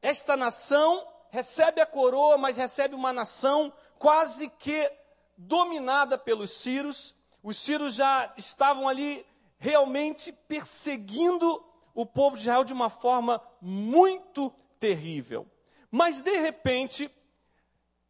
esta 0.02 0.36
nação, 0.36 1.08
recebe 1.30 1.80
a 1.80 1.86
coroa, 1.86 2.38
mas 2.38 2.58
recebe 2.58 2.96
uma 2.96 3.14
nação 3.14 3.72
quase 3.98 4.50
que 4.50 4.92
dominada 5.38 6.18
pelos 6.18 6.52
sírios. 6.52 7.16
Os 7.42 7.56
sírios 7.56 7.96
já 7.96 8.34
estavam 8.36 8.90
ali 8.90 9.26
realmente 9.58 10.34
perseguindo 10.34 11.64
o 11.96 12.06
povo 12.06 12.36
de 12.36 12.42
Israel 12.42 12.66
de 12.66 12.74
uma 12.74 12.90
forma 12.90 13.42
muito 13.62 14.50
terrível. 14.78 15.50
Mas 15.90 16.20
de 16.20 16.38
repente, 16.40 17.10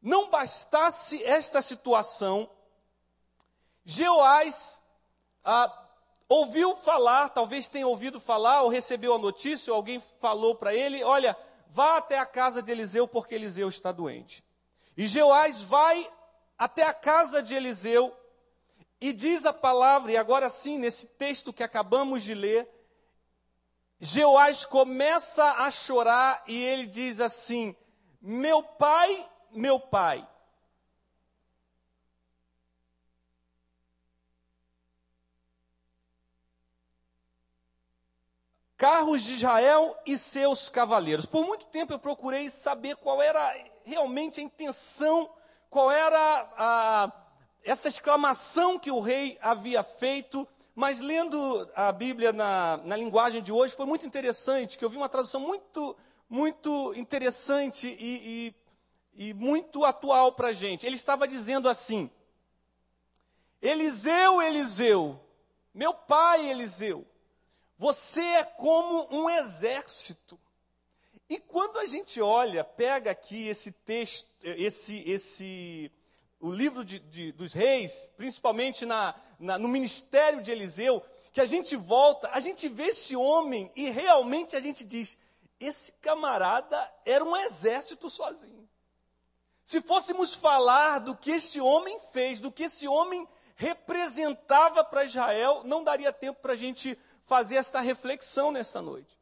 não 0.01 0.31
bastasse 0.31 1.23
esta 1.23 1.61
situação, 1.61 2.49
Jeoás 3.85 4.81
ah, 5.45 5.82
ouviu 6.33 6.75
falar, 6.75 7.29
talvez 7.29 7.67
tenha 7.67 7.87
ouvido 7.87 8.19
falar, 8.19 8.63
ou 8.63 8.69
recebeu 8.69 9.13
a 9.13 9.19
notícia, 9.19 9.71
ou 9.71 9.77
alguém 9.77 9.99
falou 9.99 10.55
para 10.55 10.73
ele: 10.73 11.03
olha, 11.03 11.37
vá 11.69 11.97
até 11.97 12.17
a 12.17 12.25
casa 12.25 12.61
de 12.61 12.71
Eliseu, 12.71 13.07
porque 13.07 13.35
Eliseu 13.35 13.69
está 13.69 13.91
doente. 13.91 14.43
E 14.97 15.05
Jeoás 15.05 15.61
vai 15.61 16.09
até 16.57 16.83
a 16.83 16.93
casa 16.93 17.41
de 17.41 17.55
Eliseu 17.55 18.15
e 18.99 19.11
diz 19.13 19.45
a 19.45 19.53
palavra, 19.53 20.11
e 20.11 20.17
agora 20.17 20.49
sim, 20.49 20.77
nesse 20.77 21.07
texto 21.07 21.53
que 21.53 21.63
acabamos 21.63 22.23
de 22.23 22.33
ler, 22.33 22.67
Jeoás 23.99 24.65
começa 24.65 25.43
a 25.43 25.69
chorar 25.69 26.43
e 26.47 26.63
ele 26.63 26.87
diz 26.87 27.21
assim: 27.21 27.75
Meu 28.21 28.63
pai, 28.63 29.29
meu 29.51 29.79
pai. 29.79 30.27
Carros 38.83 39.21
de 39.21 39.31
Israel 39.31 39.97
e 40.05 40.17
seus 40.17 40.67
cavaleiros. 40.67 41.25
Por 41.25 41.45
muito 41.45 41.67
tempo 41.67 41.93
eu 41.93 41.99
procurei 41.99 42.49
saber 42.49 42.97
qual 42.97 43.21
era 43.21 43.55
realmente 43.85 44.41
a 44.41 44.43
intenção, 44.43 45.29
qual 45.69 45.89
era 45.89 46.19
a, 46.57 47.09
essa 47.63 47.87
exclamação 47.87 48.77
que 48.77 48.91
o 48.91 48.99
rei 48.99 49.37
havia 49.41 49.83
feito, 49.83 50.45
mas 50.75 50.99
lendo 50.99 51.65
a 51.73 51.93
Bíblia 51.93 52.33
na, 52.33 52.75
na 52.83 52.97
linguagem 52.97 53.41
de 53.41 53.53
hoje 53.53 53.73
foi 53.73 53.85
muito 53.85 54.05
interessante, 54.05 54.77
que 54.77 54.83
eu 54.83 54.89
vi 54.89 54.97
uma 54.97 55.07
tradução 55.07 55.39
muito, 55.39 55.95
muito 56.29 56.93
interessante 56.97 57.87
e, 57.87 58.53
e, 59.15 59.29
e 59.29 59.33
muito 59.33 59.85
atual 59.85 60.33
para 60.33 60.49
a 60.49 60.53
gente. 60.53 60.85
Ele 60.85 60.97
estava 60.97 61.25
dizendo 61.25 61.69
assim: 61.69 62.11
Eliseu, 63.61 64.41
Eliseu, 64.41 65.17
meu 65.73 65.93
pai 65.93 66.51
Eliseu, 66.51 67.07
você 67.83 68.21
é 68.21 68.45
como 68.45 69.09
um 69.11 69.29
exército. 69.29 70.39
E 71.27 71.37
quando 71.37 71.79
a 71.79 71.85
gente 71.85 72.21
olha, 72.21 72.63
pega 72.63 73.11
aqui 73.11 73.49
esse 73.49 73.73
texto, 73.73 74.29
esse, 74.41 75.03
esse, 75.05 75.91
o 76.39 76.49
livro 76.49 76.85
de, 76.85 76.99
de, 76.99 77.33
dos 77.33 77.51
reis, 77.51 78.09
principalmente 78.15 78.85
na, 78.85 79.13
na, 79.37 79.59
no 79.59 79.67
ministério 79.67 80.41
de 80.41 80.49
Eliseu, 80.49 81.03
que 81.33 81.41
a 81.41 81.45
gente 81.45 81.75
volta, 81.75 82.29
a 82.31 82.39
gente 82.39 82.69
vê 82.69 82.83
esse 82.83 83.17
homem 83.17 83.69
e 83.75 83.89
realmente 83.89 84.55
a 84.55 84.61
gente 84.61 84.85
diz: 84.85 85.17
esse 85.59 85.91
camarada 85.91 86.89
era 87.05 87.21
um 87.21 87.35
exército 87.35 88.09
sozinho. 88.09 88.65
Se 89.65 89.81
fôssemos 89.81 90.33
falar 90.33 90.99
do 90.99 91.17
que 91.17 91.31
este 91.31 91.59
homem 91.59 91.99
fez, 92.13 92.39
do 92.39 92.49
que 92.49 92.63
esse 92.63 92.87
homem 92.87 93.27
representava 93.55 94.85
para 94.85 95.03
Israel, 95.03 95.63
não 95.65 95.83
daria 95.83 96.13
tempo 96.13 96.41
para 96.41 96.53
a 96.53 96.55
gente 96.55 96.97
fazer 97.25 97.55
esta 97.55 97.79
reflexão 97.79 98.51
nessa 98.51 98.81
noite. 98.81 99.13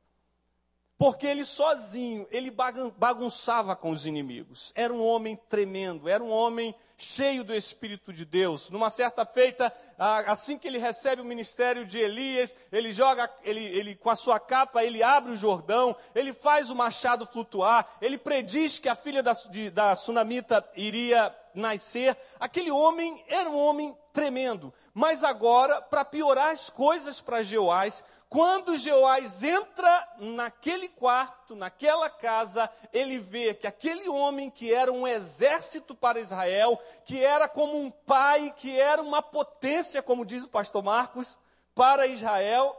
Porque 0.98 1.26
ele 1.26 1.44
sozinho, 1.44 2.28
ele 2.30 2.52
bagunçava 2.96 3.76
com 3.76 3.90
os 3.90 4.06
inimigos. 4.06 4.72
Era 4.76 4.94
um 4.94 5.04
homem 5.04 5.36
tremendo, 5.50 6.08
era 6.08 6.24
um 6.24 6.30
homem 6.30 6.76
cheio 6.96 7.44
do 7.44 7.56
Espírito 7.56 8.14
de 8.14 8.24
Deus. 8.24 8.70
Numa 8.70 8.92
certa 8.92 9.26
feita, 9.26 9.74
assim 9.98 10.60
que 10.60 10.68
ele 10.68 10.78
recebe 10.78 11.20
o 11.20 11.26
ministério 11.26 11.88
de 11.88 11.98
Elias, 11.98 12.56
ele 12.72 12.94
joga, 12.94 13.28
ele, 13.44 13.66
ele 13.66 13.96
com 13.96 14.12
a 14.12 14.16
sua 14.16 14.40
capa, 14.40 14.84
ele 14.84 15.02
abre 15.02 15.32
o 15.32 15.36
Jordão, 15.36 15.96
ele 16.14 16.34
faz 16.34 16.70
o 16.70 16.76
machado 16.76 17.26
flutuar, 17.26 17.98
ele 18.00 18.20
prediz 18.20 18.78
que 18.78 18.88
a 18.88 18.94
filha 18.94 19.24
da, 19.24 19.32
de, 19.32 19.72
da 19.72 19.96
Sunamita 19.96 20.64
iria 20.76 21.36
nascer. 21.54 22.18
Aquele 22.40 22.72
homem 22.72 23.24
era 23.28 23.50
um 23.50 23.58
homem 23.58 23.96
tremendo. 24.14 24.74
Mas 24.94 25.24
agora, 25.24 25.82
para 25.82 26.06
piorar 26.06 26.52
as 26.52 26.70
coisas 26.70 27.22
para 27.22 27.44
Jeoás, 27.44 28.04
quando 28.32 28.78
Jeoás 28.78 29.44
entra 29.44 30.08
naquele 30.18 30.88
quarto, 30.88 31.54
naquela 31.54 32.10
casa, 32.10 32.70
ele 32.94 33.18
vê 33.18 33.54
que 33.54 33.68
aquele 33.68 34.08
homem 34.08 34.50
que 34.50 34.74
era 34.74 34.90
um 34.90 35.06
exército 35.06 35.94
para 35.94 36.20
Israel, 36.20 36.80
que 37.04 37.22
era 37.22 37.50
como 37.50 37.78
um 37.78 37.92
pai, 37.92 38.54
que 38.56 38.80
era 38.80 39.02
uma 39.02 39.22
potência, 39.22 40.02
como 40.02 40.26
diz 40.26 40.46
o 40.46 40.50
pastor 40.50 40.82
Marcos, 40.82 41.38
para 41.76 42.08
Israel, 42.08 42.74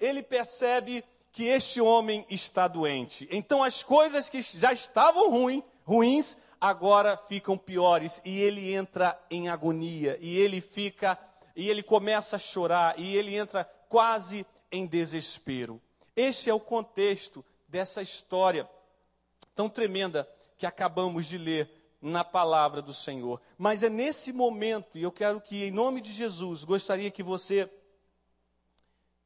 ele 0.00 0.24
percebe 0.24 1.04
que 1.30 1.44
este 1.44 1.80
homem 1.80 2.26
está 2.28 2.66
doente. 2.66 3.28
Então 3.30 3.62
as 3.62 3.82
coisas 3.84 4.28
que 4.28 4.42
já 4.42 4.72
estavam 4.72 5.30
ruim, 5.30 5.62
ruins, 5.84 6.36
agora 6.60 7.16
ficam 7.16 7.56
piores 7.56 8.20
e 8.24 8.40
ele 8.40 8.74
entra 8.74 9.18
em 9.30 9.48
agonia 9.48 10.16
e 10.20 10.38
ele 10.38 10.60
fica 10.60 11.18
e 11.54 11.70
ele 11.70 11.82
começa 11.82 12.36
a 12.36 12.38
chorar 12.38 12.98
e 12.98 13.16
ele 13.16 13.36
entra 13.36 13.64
quase 13.88 14.46
em 14.70 14.86
desespero. 14.86 15.80
Este 16.14 16.50
é 16.50 16.54
o 16.54 16.60
contexto 16.60 17.44
dessa 17.68 18.02
história 18.02 18.68
tão 19.54 19.68
tremenda 19.68 20.28
que 20.58 20.66
acabamos 20.66 21.26
de 21.26 21.38
ler 21.38 21.70
na 22.00 22.22
palavra 22.22 22.82
do 22.82 22.92
Senhor. 22.92 23.40
Mas 23.56 23.82
é 23.82 23.88
nesse 23.88 24.32
momento, 24.32 24.98
e 24.98 25.02
eu 25.02 25.12
quero 25.12 25.40
que, 25.40 25.64
em 25.64 25.70
nome 25.70 26.00
de 26.00 26.12
Jesus, 26.12 26.62
gostaria 26.62 27.10
que 27.10 27.22
você 27.22 27.70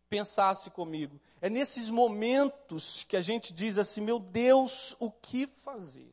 pensasse 0.08 0.70
comigo. 0.70 1.20
É 1.40 1.48
nesses 1.48 1.88
momentos 1.90 3.04
que 3.04 3.16
a 3.16 3.20
gente 3.20 3.52
diz 3.52 3.78
assim: 3.78 4.00
meu 4.00 4.18
Deus, 4.18 4.96
o 4.98 5.10
que 5.10 5.46
fazer? 5.46 6.12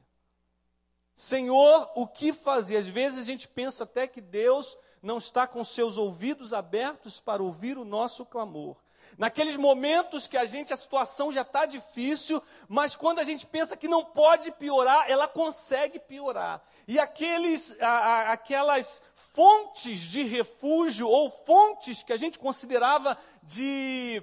Senhor, 1.17 1.91
o 1.95 2.05
que 2.05 2.31
fazer? 2.31 2.77
Às 2.77 2.87
vezes 2.87 3.17
a 3.17 3.23
gente 3.23 3.47
pensa 3.47 3.85
até 3.85 4.05
que 4.05 4.21
Deus 4.21 4.77
não 5.01 5.17
está 5.17 5.47
com 5.47 5.65
seus 5.65 5.97
ouvidos 5.97 6.53
abertos 6.53 7.19
para 7.19 7.41
ouvir 7.41 7.75
o 7.75 7.83
nosso 7.83 8.23
clamor. 8.23 8.77
Naqueles 9.17 9.57
momentos 9.57 10.27
que 10.27 10.37
a 10.37 10.45
gente, 10.45 10.71
a 10.71 10.77
situação 10.77 11.31
já 11.31 11.41
está 11.41 11.65
difícil, 11.65 12.39
mas 12.69 12.95
quando 12.95 13.17
a 13.17 13.23
gente 13.23 13.47
pensa 13.47 13.75
que 13.75 13.87
não 13.87 14.05
pode 14.05 14.51
piorar, 14.51 15.09
ela 15.09 15.27
consegue 15.27 15.97
piorar. 15.97 16.61
E 16.87 16.99
aqueles, 16.99 17.75
a, 17.81 17.87
a, 17.87 18.31
aquelas 18.33 19.01
fontes 19.15 20.01
de 20.01 20.21
refúgio, 20.21 21.09
ou 21.09 21.31
fontes 21.31 22.03
que 22.03 22.13
a 22.13 22.17
gente 22.17 22.37
considerava 22.37 23.17
de, 23.41 24.21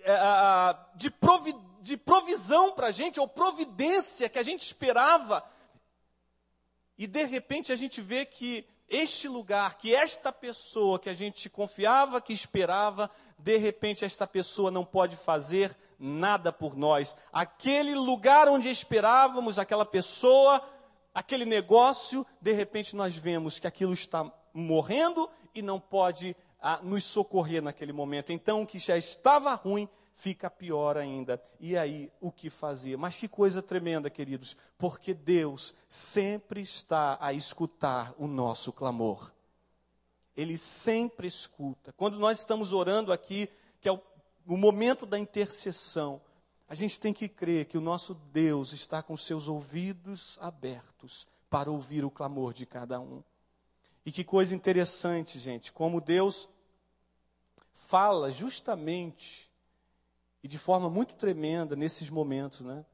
é, 0.00 0.12
a, 0.12 0.88
de, 0.94 1.10
provi, 1.10 1.54
de 1.82 1.98
provisão 1.98 2.72
para 2.72 2.86
a 2.86 2.92
gente, 2.92 3.20
ou 3.20 3.28
providência 3.28 4.30
que 4.30 4.38
a 4.38 4.42
gente 4.42 4.62
esperava, 4.62 5.44
e 6.98 7.06
de 7.06 7.24
repente 7.24 7.72
a 7.72 7.76
gente 7.76 8.00
vê 8.00 8.26
que 8.26 8.66
este 8.88 9.28
lugar, 9.28 9.76
que 9.76 9.94
esta 9.94 10.32
pessoa 10.32 10.98
que 10.98 11.08
a 11.08 11.14
gente 11.14 11.48
confiava, 11.48 12.20
que 12.20 12.32
esperava, 12.32 13.10
de 13.38 13.56
repente 13.56 14.04
esta 14.04 14.26
pessoa 14.26 14.70
não 14.70 14.84
pode 14.84 15.14
fazer 15.14 15.76
nada 15.98 16.52
por 16.52 16.76
nós. 16.76 17.14
Aquele 17.32 17.94
lugar 17.94 18.48
onde 18.48 18.70
esperávamos, 18.70 19.58
aquela 19.58 19.84
pessoa, 19.84 20.62
aquele 21.14 21.44
negócio, 21.44 22.26
de 22.40 22.52
repente 22.52 22.96
nós 22.96 23.16
vemos 23.16 23.60
que 23.60 23.66
aquilo 23.66 23.92
está 23.92 24.30
morrendo 24.52 25.30
e 25.54 25.62
não 25.62 25.78
pode 25.78 26.34
ah, 26.60 26.80
nos 26.82 27.04
socorrer 27.04 27.62
naquele 27.62 27.92
momento. 27.92 28.32
Então 28.32 28.62
o 28.62 28.66
que 28.66 28.78
já 28.78 28.96
estava 28.96 29.54
ruim 29.54 29.88
fica 30.18 30.50
pior 30.50 30.96
ainda. 30.96 31.40
E 31.60 31.76
aí, 31.76 32.10
o 32.20 32.32
que 32.32 32.50
fazer? 32.50 32.96
Mas 32.96 33.14
que 33.14 33.28
coisa 33.28 33.62
tremenda, 33.62 34.10
queridos, 34.10 34.56
porque 34.76 35.14
Deus 35.14 35.72
sempre 35.88 36.60
está 36.60 37.16
a 37.20 37.32
escutar 37.32 38.12
o 38.18 38.26
nosso 38.26 38.72
clamor. 38.72 39.32
Ele 40.36 40.58
sempre 40.58 41.28
escuta. 41.28 41.92
Quando 41.92 42.18
nós 42.18 42.40
estamos 42.40 42.72
orando 42.72 43.12
aqui, 43.12 43.48
que 43.80 43.88
é 43.88 43.92
o, 43.92 44.02
o 44.44 44.56
momento 44.56 45.06
da 45.06 45.16
intercessão, 45.16 46.20
a 46.68 46.74
gente 46.74 46.98
tem 46.98 47.12
que 47.12 47.28
crer 47.28 47.66
que 47.66 47.78
o 47.78 47.80
nosso 47.80 48.12
Deus 48.12 48.72
está 48.72 49.00
com 49.00 49.16
seus 49.16 49.46
ouvidos 49.46 50.36
abertos 50.40 51.28
para 51.48 51.70
ouvir 51.70 52.04
o 52.04 52.10
clamor 52.10 52.52
de 52.52 52.66
cada 52.66 52.98
um. 52.98 53.22
E 54.04 54.10
que 54.10 54.24
coisa 54.24 54.52
interessante, 54.52 55.38
gente, 55.38 55.70
como 55.70 56.00
Deus 56.00 56.48
fala 57.72 58.32
justamente 58.32 59.47
e 60.42 60.48
de 60.48 60.58
forma 60.58 60.88
muito 60.88 61.16
tremenda 61.16 61.74
nesses 61.74 62.10
momentos, 62.10 62.60
né? 62.60 62.84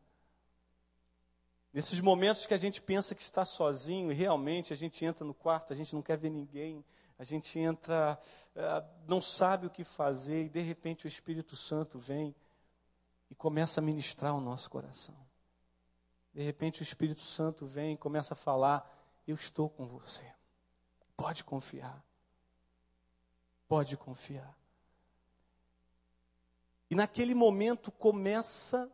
Nesses 1.72 2.00
momentos 2.00 2.46
que 2.46 2.54
a 2.54 2.56
gente 2.56 2.80
pensa 2.80 3.14
que 3.14 3.22
está 3.22 3.44
sozinho 3.44 4.12
e 4.12 4.14
realmente 4.14 4.72
a 4.72 4.76
gente 4.76 5.04
entra 5.04 5.24
no 5.24 5.34
quarto, 5.34 5.72
a 5.72 5.76
gente 5.76 5.92
não 5.92 6.02
quer 6.02 6.16
ver 6.16 6.30
ninguém, 6.30 6.84
a 7.18 7.24
gente 7.24 7.58
entra, 7.58 8.18
eh, 8.54 8.84
não 9.08 9.20
sabe 9.20 9.66
o 9.66 9.70
que 9.70 9.82
fazer 9.82 10.44
e 10.44 10.48
de 10.48 10.60
repente 10.60 11.06
o 11.06 11.08
Espírito 11.08 11.56
Santo 11.56 11.98
vem 11.98 12.34
e 13.28 13.34
começa 13.34 13.80
a 13.80 13.82
ministrar 13.82 14.34
o 14.36 14.40
nosso 14.40 14.70
coração. 14.70 15.16
De 16.32 16.42
repente 16.42 16.80
o 16.80 16.84
Espírito 16.84 17.20
Santo 17.20 17.66
vem 17.66 17.94
e 17.94 17.96
começa 17.96 18.34
a 18.34 18.36
falar: 18.36 18.88
Eu 19.26 19.34
estou 19.34 19.68
com 19.68 19.86
você. 19.86 20.24
Pode 21.16 21.42
confiar. 21.42 22.04
Pode 23.68 23.96
confiar. 23.96 24.56
E 26.94 26.96
naquele 26.96 27.34
momento 27.34 27.90
começa 27.90 28.88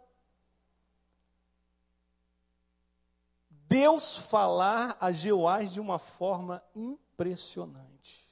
Deus 3.50 4.16
falar 4.16 4.96
a 4.98 5.12
Jeoás 5.12 5.70
de 5.70 5.80
uma 5.80 5.98
forma 5.98 6.64
impressionante. 6.74 8.26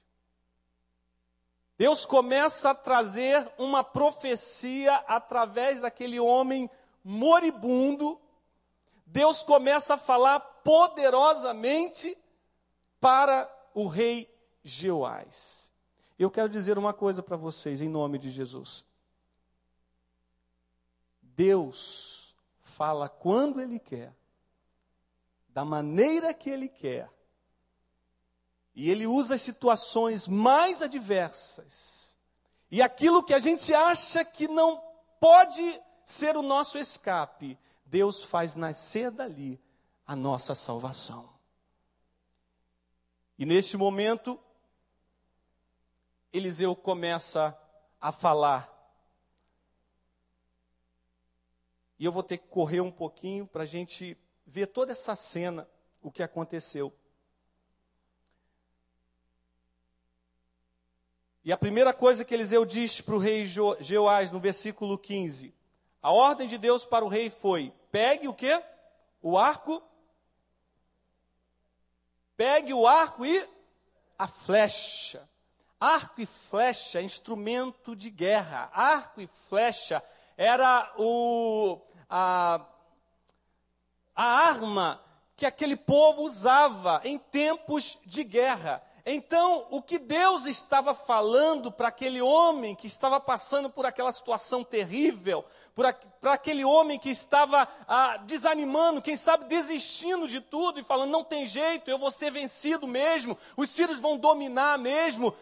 Deus 1.76 2.07
começa 2.07 2.70
a 2.70 2.74
trazer 2.74 3.46
uma 3.59 3.85
profecia 3.85 4.94
através 5.07 5.83
daquele 5.83 6.18
homem 6.18 6.70
moribundo. 7.04 8.18
Deus 9.04 9.42
começa 9.42 9.94
a 9.94 9.98
falar 9.98 10.40
poderosamente 10.40 12.16
para 12.98 13.54
o 13.74 13.87
rei 13.87 14.35
Jeoás. 14.62 15.70
Eu 16.18 16.31
quero 16.31 16.48
dizer 16.48 16.78
uma 16.78 16.94
coisa 16.94 17.22
para 17.22 17.37
vocês 17.37 17.83
em 17.83 17.88
nome 17.90 18.18
de 18.18 18.31
Jesus. 18.31 18.88
Deus 21.38 22.35
fala 22.62 23.09
quando 23.09 23.61
Ele 23.61 23.79
quer, 23.79 24.12
da 25.51 25.64
maneira 25.64 26.35
que 26.35 26.51
Ele 26.51 26.68
quer, 26.68 27.09
e 28.74 28.90
Ele 28.90 29.07
usa 29.07 29.37
as 29.37 29.42
situações 29.42 30.27
mais 30.27 30.83
adversas, 30.83 32.18
e 32.68 32.83
aquilo 32.83 33.22
que 33.22 33.33
a 33.33 33.38
gente 33.38 33.72
acha 33.72 34.24
que 34.24 34.48
não 34.48 34.83
pode 35.20 35.81
ser 36.05 36.37
o 36.37 36.42
nosso 36.42 36.77
escape, 36.77 37.57
Deus 37.87 38.24
faz 38.24 38.57
nascer 38.57 39.12
dali 39.12 39.61
a 40.05 40.16
nossa 40.16 40.57
salvação. 40.57 41.33
E 43.38 43.46
neste 43.46 43.77
momento, 43.77 44.40
Eliseu 46.33 46.74
começa 46.74 47.57
a 48.01 48.11
falar 48.11 48.78
E 51.98 52.04
eu 52.04 52.12
vou 52.12 52.22
ter 52.22 52.38
que 52.38 52.46
correr 52.46 52.80
um 52.80 52.92
pouquinho 52.92 53.46
para 53.46 53.64
a 53.64 53.66
gente 53.66 54.16
ver 54.46 54.66
toda 54.66 54.92
essa 54.92 55.16
cena, 55.16 55.68
o 56.00 56.11
que 56.11 56.22
aconteceu. 56.22 56.92
E 61.44 61.52
a 61.52 61.56
primeira 61.56 61.92
coisa 61.92 62.24
que 62.24 62.34
Eliseu 62.34 62.64
diz 62.64 63.00
para 63.00 63.14
o 63.14 63.18
rei 63.18 63.46
Jeoás, 63.80 64.30
no 64.30 64.38
versículo 64.38 64.98
15: 64.98 65.54
a 66.02 66.12
ordem 66.12 66.46
de 66.46 66.56
Deus 66.56 66.84
para 66.84 67.04
o 67.04 67.08
rei 67.08 67.30
foi: 67.30 67.72
pegue 67.90 68.28
o 68.28 68.34
que? 68.34 68.62
O 69.20 69.37
arco. 69.37 69.82
Pegue 72.37 72.72
o 72.72 72.87
arco 72.87 73.26
e 73.26 73.48
a 74.16 74.26
flecha. 74.26 75.28
Arco 75.80 76.20
e 76.20 76.26
flecha, 76.26 77.00
instrumento 77.00 77.96
de 77.96 78.11
guerra. 78.11 78.70
Arco 78.72 79.20
e 79.20 79.26
flecha 79.26 80.02
era 80.37 80.92
o, 80.96 81.80
a, 82.09 82.61
a 84.14 84.25
arma 84.25 85.01
que 85.37 85.47
aquele 85.47 85.77
povo 85.77 86.23
usava 86.23 87.01
em 87.05 87.18
tempos 87.18 87.99
de 88.05 88.25
guerra. 88.25 88.83
Então, 89.11 89.66
o 89.71 89.81
que 89.81 89.99
Deus 89.99 90.44
estava 90.47 90.92
falando 90.92 91.73
para 91.73 91.88
aquele 91.88 92.21
homem 92.21 92.75
que 92.75 92.87
estava 92.87 93.18
passando 93.18 93.71
por 93.71 93.87
aquela 93.87 94.12
situação 94.12 94.62
terrível, 94.62 95.44
para 96.21 96.35
aquele 96.35 96.62
homem 96.62 96.99
que 96.99 97.09
estava 97.09 97.66
ah, 97.87 98.18
desanimando, 98.18 99.01
quem 99.01 99.16
sabe 99.16 99.47
desistindo 99.47 100.29
de 100.29 100.40
tudo 100.40 100.79
e 100.81 100.83
falando: 100.83 101.11
não 101.11 101.25
tem 101.25 101.47
jeito, 101.47 101.90
eu 101.90 101.97
vou 101.97 102.11
ser 102.11 102.31
vencido 102.31 102.87
mesmo, 102.87 103.38
os 103.57 103.71
sírios 103.71 103.99
vão 103.99 104.18
dominar 104.18 104.77
mesmo. 104.77 105.35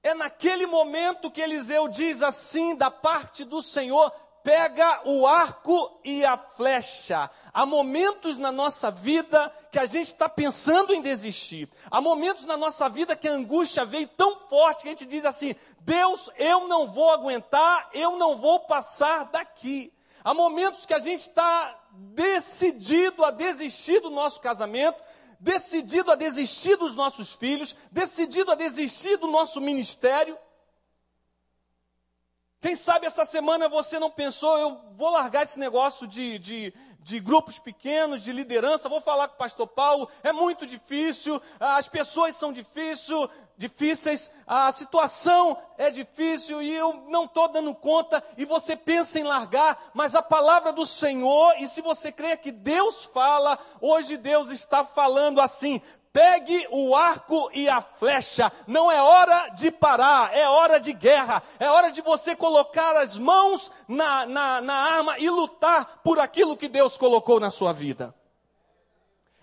É 0.00 0.14
naquele 0.14 0.66
momento 0.66 1.30
que 1.30 1.40
Eliseu 1.40 1.88
diz 1.88 2.22
assim, 2.22 2.76
da 2.76 2.90
parte 2.90 3.44
do 3.44 3.60
Senhor: 3.60 4.12
pega 4.48 5.02
o 5.04 5.26
arco 5.26 6.00
e 6.02 6.24
a 6.24 6.34
flecha. 6.34 7.30
Há 7.52 7.66
momentos 7.66 8.38
na 8.38 8.50
nossa 8.50 8.90
vida 8.90 9.52
que 9.70 9.78
a 9.78 9.84
gente 9.84 10.06
está 10.06 10.26
pensando 10.26 10.94
em 10.94 11.02
desistir. 11.02 11.68
Há 11.90 12.00
momentos 12.00 12.46
na 12.46 12.56
nossa 12.56 12.88
vida 12.88 13.14
que 13.14 13.28
a 13.28 13.32
angústia 13.32 13.84
veio 13.84 14.08
tão 14.08 14.36
forte 14.48 14.84
que 14.84 14.88
a 14.88 14.92
gente 14.92 15.04
diz 15.04 15.26
assim: 15.26 15.54
Deus, 15.80 16.30
eu 16.38 16.66
não 16.66 16.88
vou 16.88 17.10
aguentar, 17.10 17.90
eu 17.92 18.16
não 18.16 18.36
vou 18.36 18.60
passar 18.60 19.24
daqui. 19.24 19.92
Há 20.24 20.32
momentos 20.32 20.86
que 20.86 20.94
a 20.94 20.98
gente 20.98 21.20
está 21.20 21.78
decidido 21.92 23.26
a 23.26 23.30
desistir 23.30 24.00
do 24.00 24.08
nosso 24.08 24.40
casamento, 24.40 25.02
decidido 25.38 26.10
a 26.10 26.14
desistir 26.14 26.74
dos 26.76 26.96
nossos 26.96 27.34
filhos, 27.34 27.76
decidido 27.92 28.50
a 28.50 28.54
desistir 28.54 29.18
do 29.18 29.26
nosso 29.26 29.60
ministério. 29.60 30.38
Quem 32.60 32.74
sabe 32.74 33.06
essa 33.06 33.24
semana 33.24 33.68
você 33.68 34.00
não 34.00 34.10
pensou, 34.10 34.58
eu 34.58 34.80
vou 34.96 35.10
largar 35.10 35.44
esse 35.44 35.60
negócio 35.60 36.08
de, 36.08 36.40
de, 36.40 36.74
de 36.98 37.20
grupos 37.20 37.56
pequenos, 37.56 38.20
de 38.20 38.32
liderança, 38.32 38.88
vou 38.88 39.00
falar 39.00 39.28
com 39.28 39.34
o 39.34 39.38
pastor 39.38 39.68
Paulo, 39.68 40.08
é 40.24 40.32
muito 40.32 40.66
difícil, 40.66 41.40
as 41.60 41.88
pessoas 41.88 42.34
são 42.34 42.52
difícil, 42.52 43.30
difíceis, 43.56 44.30
a 44.44 44.72
situação 44.72 45.56
é 45.76 45.88
difícil 45.88 46.60
e 46.60 46.74
eu 46.74 47.04
não 47.08 47.26
estou 47.26 47.48
dando 47.48 47.72
conta, 47.76 48.24
e 48.36 48.44
você 48.44 48.74
pensa 48.74 49.20
em 49.20 49.24
largar, 49.24 49.90
mas 49.94 50.16
a 50.16 50.22
palavra 50.22 50.72
do 50.72 50.84
Senhor, 50.84 51.54
e 51.60 51.66
se 51.68 51.80
você 51.80 52.10
crê 52.10 52.36
que 52.36 52.50
Deus 52.50 53.04
fala, 53.04 53.56
hoje 53.80 54.16
Deus 54.16 54.50
está 54.50 54.84
falando 54.84 55.40
assim: 55.40 55.80
Pegue 56.12 56.66
o 56.70 56.94
arco 56.96 57.50
e 57.52 57.68
a 57.68 57.80
flecha. 57.80 58.50
Não 58.66 58.90
é 58.90 59.00
hora 59.00 59.50
de 59.50 59.70
parar, 59.70 60.34
é 60.34 60.48
hora 60.48 60.80
de 60.80 60.92
guerra. 60.92 61.42
É 61.58 61.70
hora 61.70 61.90
de 61.90 62.00
você 62.00 62.34
colocar 62.34 62.96
as 62.96 63.18
mãos 63.18 63.70
na, 63.86 64.26
na, 64.26 64.60
na 64.60 64.74
arma 64.74 65.18
e 65.18 65.28
lutar 65.28 66.00
por 66.02 66.18
aquilo 66.18 66.56
que 66.56 66.68
Deus 66.68 66.96
colocou 66.96 67.38
na 67.38 67.50
sua 67.50 67.72
vida. 67.72 68.14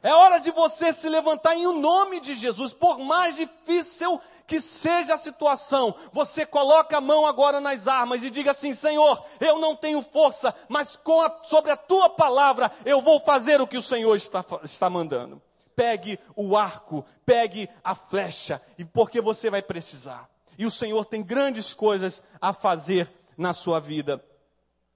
É 0.02 0.14
hora 0.14 0.38
de 0.38 0.52
você 0.52 0.94
se 0.94 1.10
levantar 1.10 1.56
em 1.56 1.66
o 1.66 1.74
nome 1.74 2.20
de 2.20 2.36
Jesus, 2.36 2.74
por 2.74 3.00
mais 3.00 3.36
difícil 3.36 4.22
que 4.46 4.62
seja 4.62 5.16
a 5.16 5.18
situação, 5.18 5.96
você 6.12 6.46
coloca 6.46 6.98
a 6.98 7.02
mão 7.02 7.26
agora 7.26 7.60
nas 7.60 7.88
armas 7.88 8.24
e 8.24 8.30
diga 8.30 8.52
assim: 8.52 8.76
Senhor, 8.76 9.24
eu 9.40 9.58
não 9.58 9.76
tenho 9.76 10.04
força, 10.04 10.54
mas 10.70 11.00
a, 11.24 11.44
sobre 11.44 11.72
a 11.72 11.78
tua 11.78 12.08
palavra 12.08 12.72
eu 12.86 13.02
vou 13.02 13.20
fazer 13.20 13.60
o 13.60 13.66
que 13.66 13.78
o 13.78 13.82
Senhor 13.82 14.16
está, 14.16 14.46
está 14.64 14.90
mandando 14.92 15.42
pegue 15.76 16.20
o 16.36 16.56
arco, 16.56 17.06
pegue 17.26 17.70
a 17.84 17.94
flecha, 17.94 18.62
e 18.78 18.86
porque 18.86 19.20
você 19.22 19.50
vai 19.50 19.62
precisar. 19.62 20.30
E 20.58 20.66
o 20.66 20.72
Senhor 20.72 21.06
tem 21.06 21.22
grandes 21.22 21.74
coisas 21.74 22.24
a 22.40 22.54
fazer 22.54 23.12
na 23.38 23.54
sua 23.54 23.80
vida. 23.80 24.24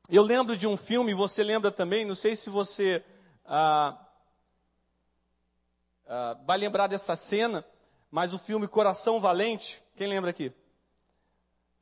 Eu 0.10 0.24
lembro 0.24 0.56
de 0.56 0.66
um 0.66 0.78
filme, 0.78 1.14
você 1.14 1.44
lembra 1.44 1.72
também, 1.72 2.06
não 2.06 2.16
sei 2.16 2.36
se 2.36 2.50
você 2.50 3.04
ah, 3.46 3.98
ah, 6.08 6.38
vai 6.46 6.58
lembrar 6.58 6.88
dessa 6.88 7.16
cena, 7.16 7.64
mas 8.10 8.34
o 8.34 8.40
filme 8.40 8.68
Coração 8.68 9.20
Valente, 9.20 9.84
quem 9.96 10.08
lembra 10.08 10.32
aqui? 10.32 10.52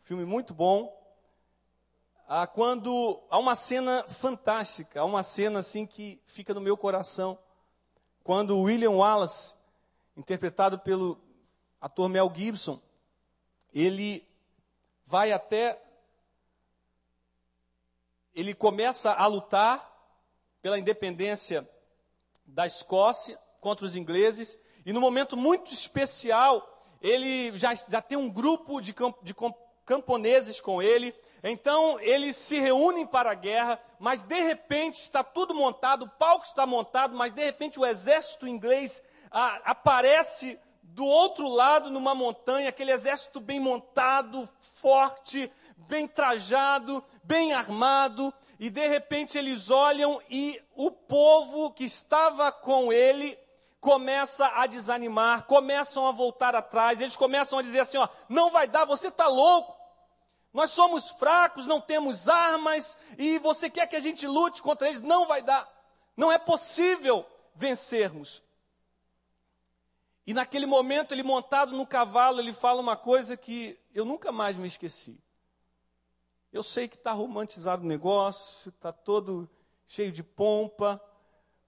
Filme 0.02 0.26
muito 0.26 0.54
bom. 0.54 0.94
Ah, 2.28 2.46
quando 2.46 3.24
há 3.30 3.38
uma 3.38 3.56
cena 3.56 4.04
fantástica, 4.10 5.00
há 5.00 5.06
uma 5.06 5.24
cena 5.24 5.60
assim 5.60 5.86
que 5.86 6.22
fica 6.26 6.54
no 6.54 6.60
meu 6.60 6.76
coração 6.76 7.40
quando 8.28 8.60
William 8.60 8.92
Wallace, 8.92 9.56
interpretado 10.18 10.78
pelo 10.78 11.18
ator 11.80 12.10
Mel 12.10 12.30
Gibson, 12.36 12.78
ele 13.74 14.28
vai 15.06 15.32
até. 15.32 15.82
Ele 18.36 18.54
começa 18.54 19.14
a 19.14 19.26
lutar 19.28 19.90
pela 20.62 20.78
independência 20.78 21.66
da 22.46 22.66
Escócia 22.66 23.40
contra 23.62 23.86
os 23.86 23.96
ingleses, 23.96 24.60
e 24.86 24.92
num 24.92 25.00
momento 25.00 25.38
muito 25.38 25.72
especial, 25.72 26.84
ele 27.02 27.58
já, 27.58 27.74
já 27.76 28.02
tem 28.02 28.18
um 28.18 28.30
grupo 28.30 28.82
de, 28.82 28.92
camp, 28.92 29.16
de 29.24 29.34
camponeses 29.86 30.60
com 30.60 30.82
ele, 30.82 31.16
então 31.44 32.00
eles 32.00 32.36
se 32.36 32.60
reúnem 32.60 33.06
para 33.06 33.32
a 33.32 33.36
guerra, 33.36 33.80
mas 34.00 34.24
de 34.24 34.40
repente 34.42 34.96
está 34.96 35.24
tudo 35.24 35.54
montado, 35.54 36.04
o 36.04 36.10
palco 36.10 36.46
está 36.46 36.66
montado, 36.66 37.16
mas 37.16 37.34
de 37.34 37.44
repente 37.44 37.80
o 37.80 37.86
exército 37.86 38.48
inglês 38.48 39.04
ah, 39.32 39.62
aparece 39.66 40.60
do 40.82 41.06
outro 41.06 41.48
lado 41.48 41.92
numa 41.92 42.16
montanha, 42.16 42.70
aquele 42.70 42.92
exército 42.92 43.40
bem 43.40 43.60
montado, 43.60 44.50
forte, 44.60 45.52
bem 45.76 46.08
trajado, 46.08 47.04
bem 47.24 47.54
armado, 47.54 48.34
e 48.60 48.70
de 48.70 48.88
repente 48.88 49.38
eles 49.38 49.70
olham 49.70 50.20
e 50.30 50.60
o 50.76 50.90
povo 50.90 51.72
que 51.72 51.84
estava 51.84 52.52
com 52.52 52.92
ele 52.92 53.38
começa 53.80 54.48
a 54.56 54.66
desanimar, 54.66 55.46
começam 55.46 56.08
a 56.08 56.12
voltar 56.12 56.56
atrás, 56.56 57.00
eles 57.00 57.16
começam 57.16 57.60
a 57.60 57.62
dizer 57.62 57.82
assim: 57.82 57.98
ó, 57.98 58.10
não 58.28 58.50
vai 58.50 58.68
dar, 58.68 58.86
você 58.86 59.10
está 59.10 59.28
louco. 59.28 59.77
Nós 60.58 60.72
somos 60.72 61.12
fracos, 61.12 61.68
não 61.68 61.80
temos 61.80 62.28
armas, 62.28 62.98
e 63.16 63.38
você 63.38 63.70
quer 63.70 63.86
que 63.86 63.96
a 63.96 64.00
gente 64.00 64.26
lute 64.26 64.60
contra 64.60 64.90
eles? 64.90 65.04
Não 65.04 65.28
vai 65.28 65.40
dar. 65.40 65.72
Não 66.18 66.32
é 66.32 66.40
possível 66.40 67.24
vencermos. 67.54 68.42
E 70.26 70.34
naquele 70.34 70.66
momento, 70.66 71.12
ele 71.12 71.22
montado 71.22 71.74
no 71.74 71.86
cavalo, 71.86 72.40
ele 72.40 72.54
fala 72.54 72.82
uma 72.82 72.98
coisa 72.98 73.38
que 73.38 73.80
eu 73.94 74.04
nunca 74.04 74.32
mais 74.32 74.58
me 74.58 74.68
esqueci. 74.68 75.22
Eu 76.52 76.64
sei 76.64 76.88
que 76.88 76.96
está 76.96 77.12
romantizado 77.12 77.84
o 77.84 77.88
negócio, 77.88 78.70
está 78.70 78.92
todo 78.92 79.48
cheio 79.86 80.12
de 80.12 80.24
pompa, 80.24 81.00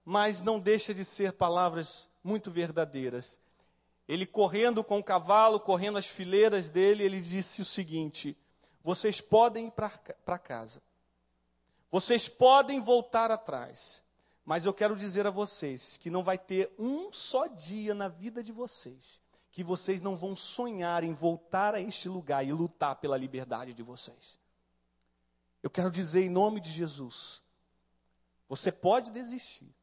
mas 0.04 0.42
não 0.42 0.58
deixa 0.58 0.92
de 0.92 1.04
ser 1.04 1.34
palavras 1.34 2.08
muito 2.24 2.50
verdadeiras. 2.50 3.38
Ele 4.08 4.26
correndo 4.26 4.82
com 4.82 4.98
o 4.98 5.04
cavalo, 5.04 5.60
correndo 5.60 5.96
as 5.96 6.06
fileiras 6.06 6.68
dele, 6.68 7.04
ele 7.04 7.20
disse 7.20 7.62
o 7.62 7.64
seguinte: 7.64 8.36
vocês 8.82 9.20
podem 9.20 9.68
ir 9.68 9.72
para 9.72 10.38
casa. 10.38 10.82
Vocês 11.90 12.28
podem 12.28 12.80
voltar 12.80 13.30
atrás. 13.30 14.02
Mas 14.44 14.64
eu 14.64 14.74
quero 14.74 14.96
dizer 14.96 15.26
a 15.26 15.30
vocês 15.30 15.96
que 15.96 16.10
não 16.10 16.22
vai 16.22 16.38
ter 16.38 16.72
um 16.78 17.12
só 17.12 17.46
dia 17.46 17.94
na 17.94 18.08
vida 18.08 18.42
de 18.42 18.52
vocês 18.52 19.20
que 19.52 19.64
vocês 19.64 20.00
não 20.00 20.14
vão 20.14 20.36
sonhar 20.36 21.02
em 21.02 21.12
voltar 21.12 21.74
a 21.74 21.80
este 21.80 22.08
lugar 22.08 22.46
e 22.46 22.52
lutar 22.52 22.96
pela 22.96 23.16
liberdade 23.16 23.74
de 23.74 23.82
vocês. 23.82 24.38
Eu 25.62 25.70
quero 25.70 25.90
dizer 25.90 26.24
em 26.24 26.30
nome 26.30 26.60
de 26.60 26.70
Jesus: 26.70 27.42
você 28.48 28.70
pode 28.70 29.10
desistir. 29.10 29.74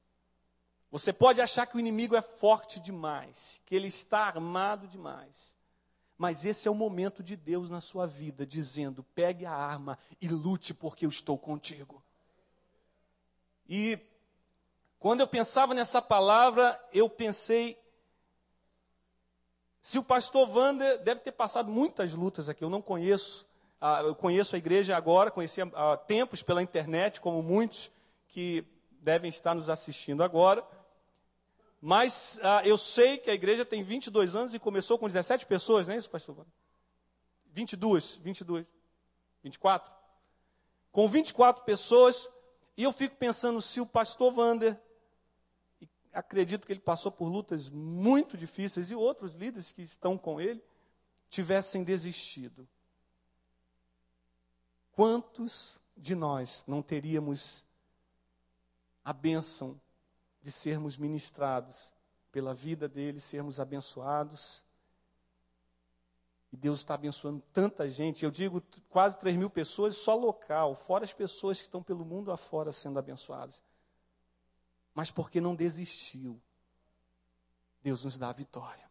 Você 0.90 1.12
pode 1.12 1.42
achar 1.42 1.66
que 1.66 1.76
o 1.76 1.80
inimigo 1.80 2.16
é 2.16 2.22
forte 2.22 2.80
demais, 2.80 3.62
que 3.66 3.76
ele 3.76 3.88
está 3.88 4.20
armado 4.20 4.88
demais. 4.88 5.57
Mas 6.18 6.46
esse 6.46 6.68
é 6.68 6.72
o 6.72 6.76
momento 6.76 7.22
de 7.22 7.36
Deus 7.36 7.70
na 7.70 7.80
sua 7.80 8.08
vida, 8.08 8.46
dizendo: 8.46 9.04
pegue 9.14 9.46
a 9.46 9.54
arma 9.54 10.00
e 10.20 10.28
lute, 10.28 10.74
porque 10.74 11.06
eu 11.06 11.10
estou 11.10 11.38
contigo. 11.38 12.04
E 13.70 14.00
quando 15.00 15.22
eu 15.22 15.28
pensava 15.28 15.74
nessa 15.74 16.02
palavra, 16.02 16.80
eu 16.92 17.10
pensei. 17.10 17.78
Se 19.80 20.00
o 20.00 20.04
pastor 20.04 20.50
Wander 20.50 21.00
deve 21.04 21.22
ter 21.22 21.32
passado 21.32 21.72
muitas 21.72 22.14
lutas 22.14 22.50
aqui, 22.50 22.64
eu 22.64 22.70
não 22.70 22.82
conheço. 22.82 23.46
Ah, 23.80 24.02
eu 24.02 24.16
conheço 24.16 24.56
a 24.56 24.58
igreja 24.58 24.98
agora, 24.98 25.30
conheci 25.30 25.62
há 25.62 25.98
tempos 25.98 26.42
pela 26.42 26.64
internet, 26.64 27.22
como 27.22 27.44
muitos 27.44 27.92
que 28.28 28.66
devem 29.02 29.30
estar 29.30 29.54
nos 29.54 29.70
assistindo 29.70 30.24
agora. 30.24 30.66
Mas 31.82 32.40
ah, 32.42 32.62
eu 32.66 32.78
sei 32.78 33.18
que 33.18 33.30
a 33.30 33.34
igreja 33.34 33.64
tem 33.64 33.84
22 33.84 34.36
anos 34.36 34.54
e 34.54 34.60
começou 34.60 34.98
com 34.98 35.08
17 35.08 35.46
pessoas, 35.46 35.88
não 35.88 35.94
é 35.94 35.98
isso, 35.98 36.10
pastor? 36.10 36.46
22, 37.52 38.18
22, 38.18 38.66
24. 39.44 39.92
Com 40.92 41.08
24 41.08 41.64
pessoas, 41.64 42.28
e 42.76 42.84
eu 42.84 42.92
fico 42.92 43.16
pensando 43.16 43.62
se 43.62 43.80
o 43.80 43.86
pastor 43.86 44.32
Vander, 44.32 44.80
acredito 46.12 46.66
que 46.66 46.74
ele 46.74 46.80
passou 46.80 47.12
por 47.12 47.28
lutas 47.28 47.70
muito 47.70 48.36
difíceis, 48.36 48.90
e 48.90 48.96
outros 48.96 49.34
líderes 49.34 49.72
que 49.72 49.84
estão 49.84 50.18
com 50.18 50.42
ele, 50.42 50.64
tivessem 51.30 51.84
desistido. 51.84 52.68
Quantos 54.94 55.80
de 55.96 56.16
nós 56.16 56.64
não 56.68 56.82
teríamos 56.82 57.66
a 59.06 59.14
bênção 59.14 59.80
de 60.48 60.52
sermos 60.54 60.96
ministrados 60.96 61.92
pela 62.32 62.54
vida 62.54 62.88
deles, 62.88 63.26
sermos 63.26 63.60
abençoados. 63.60 64.64
E 66.54 66.56
Deus 66.56 66.78
está 66.78 66.94
abençoando 66.94 67.44
tanta 67.52 67.90
gente. 67.90 68.24
Eu 68.24 68.32
digo 68.32 68.64
quase 68.88 69.20
3 69.20 69.36
mil 69.36 69.50
pessoas 69.50 69.98
só 69.98 70.16
local, 70.16 70.74
fora 70.74 71.04
as 71.04 71.12
pessoas 71.12 71.58
que 71.58 71.64
estão 71.66 71.84
pelo 71.84 72.06
mundo 72.06 72.32
afora 72.32 72.72
sendo 72.72 72.98
abençoadas. 72.98 73.62
Mas 74.94 75.12
porque 75.12 75.42
não 75.42 75.54
desistiu, 75.54 76.42
Deus 77.84 78.06
nos 78.06 78.18
dá 78.18 78.30
a 78.30 78.34
vitória. 78.34 78.90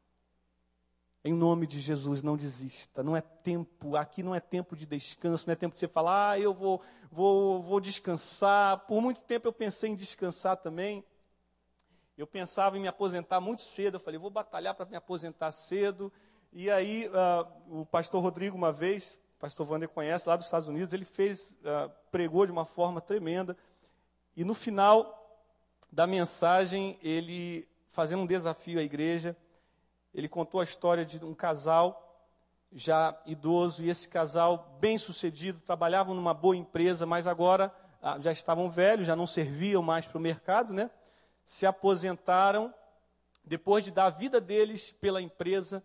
Em 1.24 1.32
nome 1.32 1.66
de 1.66 1.80
Jesus, 1.80 2.22
não 2.22 2.36
desista. 2.36 3.02
Não 3.02 3.16
é 3.16 3.22
tempo, 3.22 3.96
aqui 3.96 4.22
não 4.22 4.34
é 4.34 4.40
tempo 4.40 4.76
de 4.76 4.84
descanso, 4.84 5.46
não 5.46 5.54
é 5.54 5.56
tempo 5.56 5.72
de 5.72 5.80
você 5.80 5.88
falar, 5.88 6.32
ah, 6.32 6.38
eu 6.38 6.52
vou, 6.52 6.82
vou, 7.10 7.62
vou 7.62 7.80
descansar. 7.80 8.80
Por 8.80 9.00
muito 9.00 9.22
tempo 9.22 9.48
eu 9.48 9.54
pensei 9.54 9.88
em 9.88 9.96
descansar 9.96 10.58
também. 10.58 11.02
Eu 12.16 12.26
pensava 12.26 12.76
em 12.76 12.80
me 12.80 12.88
aposentar 12.88 13.40
muito 13.40 13.62
cedo. 13.62 13.96
Eu 13.96 14.00
falei, 14.00 14.18
vou 14.18 14.30
batalhar 14.30 14.74
para 14.74 14.86
me 14.86 14.96
aposentar 14.96 15.52
cedo. 15.52 16.12
E 16.52 16.70
aí, 16.70 17.08
uh, 17.08 17.80
o 17.80 17.86
pastor 17.86 18.22
Rodrigo, 18.22 18.56
uma 18.56 18.72
vez, 18.72 19.20
o 19.36 19.40
pastor 19.40 19.70
Wander 19.70 19.88
conhece, 19.88 20.28
lá 20.28 20.36
dos 20.36 20.46
Estados 20.46 20.68
Unidos, 20.68 20.94
ele 20.94 21.04
fez, 21.04 21.50
uh, 21.60 21.90
pregou 22.10 22.46
de 22.46 22.52
uma 22.52 22.64
forma 22.64 23.00
tremenda. 23.00 23.56
E 24.34 24.44
no 24.44 24.54
final 24.54 25.44
da 25.92 26.06
mensagem, 26.06 26.98
ele 27.02 27.68
fazendo 27.90 28.22
um 28.22 28.26
desafio 28.26 28.78
à 28.78 28.82
igreja, 28.82 29.36
ele 30.12 30.28
contou 30.28 30.60
a 30.60 30.64
história 30.64 31.04
de 31.04 31.22
um 31.24 31.34
casal 31.34 32.02
já 32.72 33.18
idoso, 33.24 33.82
e 33.82 33.88
esse 33.88 34.08
casal 34.08 34.76
bem 34.80 34.98
sucedido, 34.98 35.60
trabalhavam 35.60 36.14
numa 36.14 36.34
boa 36.34 36.56
empresa, 36.56 37.06
mas 37.06 37.26
agora 37.26 37.74
ah, 38.02 38.18
já 38.20 38.32
estavam 38.32 38.70
velhos, 38.70 39.06
já 39.06 39.16
não 39.16 39.26
serviam 39.26 39.82
mais 39.82 40.06
para 40.06 40.18
o 40.18 40.20
mercado, 40.20 40.74
né? 40.74 40.90
Se 41.46 41.64
aposentaram 41.64 42.74
depois 43.42 43.82
de 43.84 43.90
dar 43.90 44.06
a 44.06 44.10
vida 44.10 44.40
deles 44.40 44.92
pela 44.92 45.22
empresa, 45.22 45.82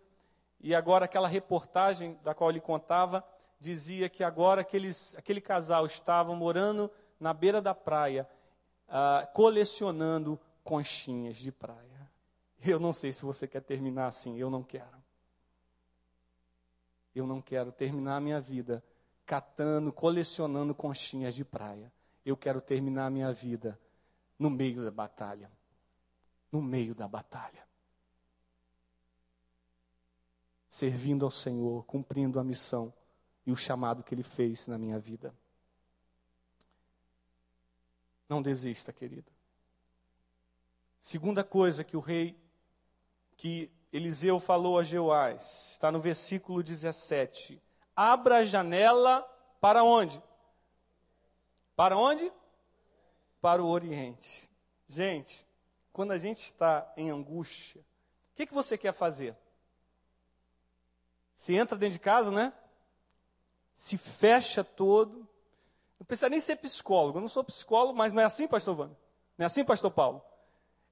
e 0.60 0.76
agora 0.76 1.06
aquela 1.06 1.28
reportagem 1.28 2.20
da 2.24 2.34
qual 2.34 2.50
ele 2.50 2.60
contava 2.60 3.24
dizia 3.60 4.10
que 4.10 4.24
agora 4.24 4.62
aqueles, 4.62 5.16
aquele 5.16 5.40
casal 5.40 5.86
estava 5.86 6.36
morando 6.36 6.90
na 7.20 7.32
beira 7.32 7.62
da 7.62 7.76
praia, 7.76 8.28
ah, 8.90 9.28
colecionando 9.34 10.40
conchinhas 10.64 11.38
de 11.38 11.52
praia. 11.52 12.10
Eu 12.64 12.80
não 12.80 12.92
sei 12.92 13.12
se 13.12 13.24
você 13.24 13.48
quer 13.48 13.62
terminar 13.62 14.08
assim, 14.08 14.38
eu 14.38 14.50
não 14.50 14.64
quero. 14.64 15.02
Eu 17.14 17.28
não 17.28 17.42
quero 17.42 17.72
terminar 17.72 18.18
a 18.18 18.22
minha 18.22 18.42
vida 18.42 18.84
catando, 19.26 19.92
colecionando 19.92 20.74
conchinhas 20.74 21.36
de 21.36 21.46
praia. 21.46 21.92
Eu 22.26 22.36
quero 22.36 22.62
terminar 22.62 23.06
a 23.06 23.10
minha 23.10 23.32
vida 23.32 23.80
no 24.42 24.50
meio 24.50 24.84
da 24.84 24.90
batalha. 24.90 25.52
No 26.52 26.64
meio 26.64 26.96
da 26.96 27.08
batalha. 27.08 27.64
Servindo 30.68 31.24
ao 31.24 31.30
Senhor, 31.30 31.86
cumprindo 31.86 32.40
a 32.40 32.44
missão 32.44 32.92
e 33.46 33.52
o 33.52 33.56
chamado 33.56 34.02
que 34.02 34.16
Ele 34.16 34.24
fez 34.24 34.66
na 34.66 34.80
minha 34.80 34.98
vida. 34.98 35.32
Não 38.28 38.42
desista, 38.42 38.92
querido. 38.92 39.32
Segunda 41.00 41.44
coisa 41.44 41.84
que 41.84 41.96
o 41.96 42.00
rei 42.00 42.36
que 43.38 43.72
Eliseu 43.94 44.40
falou 44.40 44.80
a 44.80 44.84
Jeoás, 44.84 45.74
está 45.74 45.92
no 45.92 46.02
versículo 46.02 46.64
17. 46.64 47.62
Abra 47.96 48.38
a 48.38 48.44
janela 48.44 49.22
para 49.60 49.84
onde? 49.84 50.22
Para 51.76 51.96
onde? 51.96 52.32
Para 53.42 53.64
o 53.64 53.68
Oriente. 53.68 54.50
Gente, 54.88 55.46
quando 55.92 56.12
a 56.12 56.18
gente 56.18 56.44
está 56.44 56.92
em 56.96 57.10
angústia, 57.10 57.82
o 57.82 58.36
que, 58.36 58.46
que 58.46 58.54
você 58.54 58.78
quer 58.78 58.94
fazer? 58.94 59.36
Se 61.34 61.56
entra 61.56 61.78
dentro 61.78 61.94
de 61.94 62.00
casa, 62.00 62.30
né? 62.30 62.54
Se 63.76 63.98
fecha 63.98 64.64
todo. 64.64 65.28
Não 66.00 66.06
precisa 66.06 66.30
nem 66.30 66.40
ser 66.40 66.58
psicólogo. 66.58 67.18
Eu 67.18 67.22
não 67.22 67.28
sou 67.28 67.44
psicólogo, 67.44 67.98
mas 67.98 68.14
não 68.14 68.22
é 68.22 68.26
assim, 68.26 68.48
pastor 68.48 68.76
Vano? 68.76 68.98
Não 69.38 69.44
é 69.44 69.48
assim, 69.48 69.66
pastor 69.66 69.90
Paulo? 69.92 70.24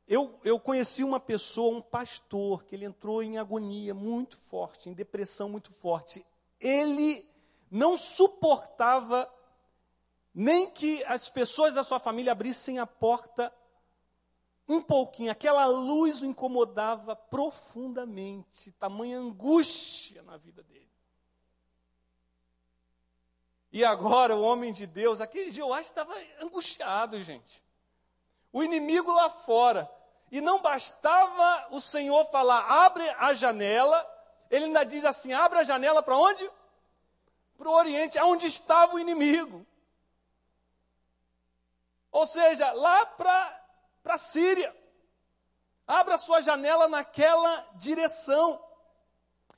Eu, 0.07 0.39
eu 0.43 0.59
conheci 0.59 1.03
uma 1.03 1.19
pessoa, 1.19 1.77
um 1.77 1.81
pastor, 1.83 2.63
que 2.63 2.75
ele 2.75 2.85
entrou 2.85 3.21
em 3.21 3.37
agonia 3.37 3.93
muito 3.93 4.35
forte, 4.37 4.89
em 4.89 4.93
depressão 4.93 5.47
muito 5.47 5.71
forte. 5.71 6.25
Ele 6.59 7.29
não 7.69 7.95
suportava 7.95 9.31
nem 10.39 10.71
que 10.71 11.03
as 11.03 11.27
pessoas 11.27 11.73
da 11.73 11.83
sua 11.83 11.99
família 11.99 12.31
abrissem 12.31 12.79
a 12.79 12.87
porta 12.87 13.53
um 14.69 14.81
pouquinho. 14.81 15.33
Aquela 15.33 15.65
luz 15.65 16.21
o 16.21 16.25
incomodava 16.25 17.13
profundamente, 17.13 18.71
tamanha 18.71 19.19
angústia 19.19 20.23
na 20.23 20.37
vida 20.37 20.63
dele. 20.63 20.89
E 23.69 23.83
agora 23.83 24.33
o 24.33 24.41
homem 24.41 24.71
de 24.71 24.87
Deus, 24.87 25.19
aquele 25.19 25.51
Jeoás 25.51 25.87
estava 25.87 26.15
angustiado, 26.41 27.19
gente. 27.19 27.61
O 28.53 28.63
inimigo 28.63 29.11
lá 29.11 29.29
fora. 29.29 29.91
E 30.31 30.39
não 30.39 30.61
bastava 30.61 31.67
o 31.71 31.81
Senhor 31.81 32.23
falar, 32.31 32.61
abre 32.85 33.03
a 33.17 33.33
janela, 33.33 34.07
ele 34.49 34.65
ainda 34.65 34.85
diz 34.85 35.03
assim: 35.03 35.33
abre 35.33 35.59
a 35.59 35.63
janela 35.65 36.01
para 36.01 36.15
onde? 36.15 36.49
Para 37.57 37.69
o 37.69 37.73
Oriente, 37.73 38.17
aonde 38.17 38.45
estava 38.45 38.95
o 38.95 38.99
inimigo. 38.99 39.67
Ou 42.11 42.25
seja, 42.25 42.71
lá 42.73 43.05
para 43.05 43.63
a 44.05 44.17
Síria. 44.17 44.75
Abra 45.85 46.17
sua 46.17 46.41
janela 46.41 46.87
naquela 46.87 47.67
direção. 47.75 48.63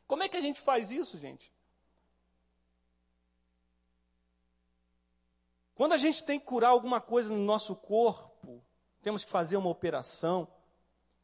Como 0.07 0.23
é 0.23 0.29
que 0.29 0.37
a 0.37 0.41
gente 0.41 0.61
faz 0.61 0.91
isso, 0.91 1.17
gente? 1.17 1.53
Quando 5.75 5.93
a 5.93 5.97
gente 5.97 6.23
tem 6.23 6.39
que 6.39 6.45
curar 6.45 6.69
alguma 6.69 7.01
coisa 7.01 7.29
no 7.33 7.39
nosso 7.39 7.75
corpo, 7.75 8.63
temos 9.01 9.25
que 9.25 9.31
fazer 9.31 9.57
uma 9.57 9.69
operação, 9.69 10.47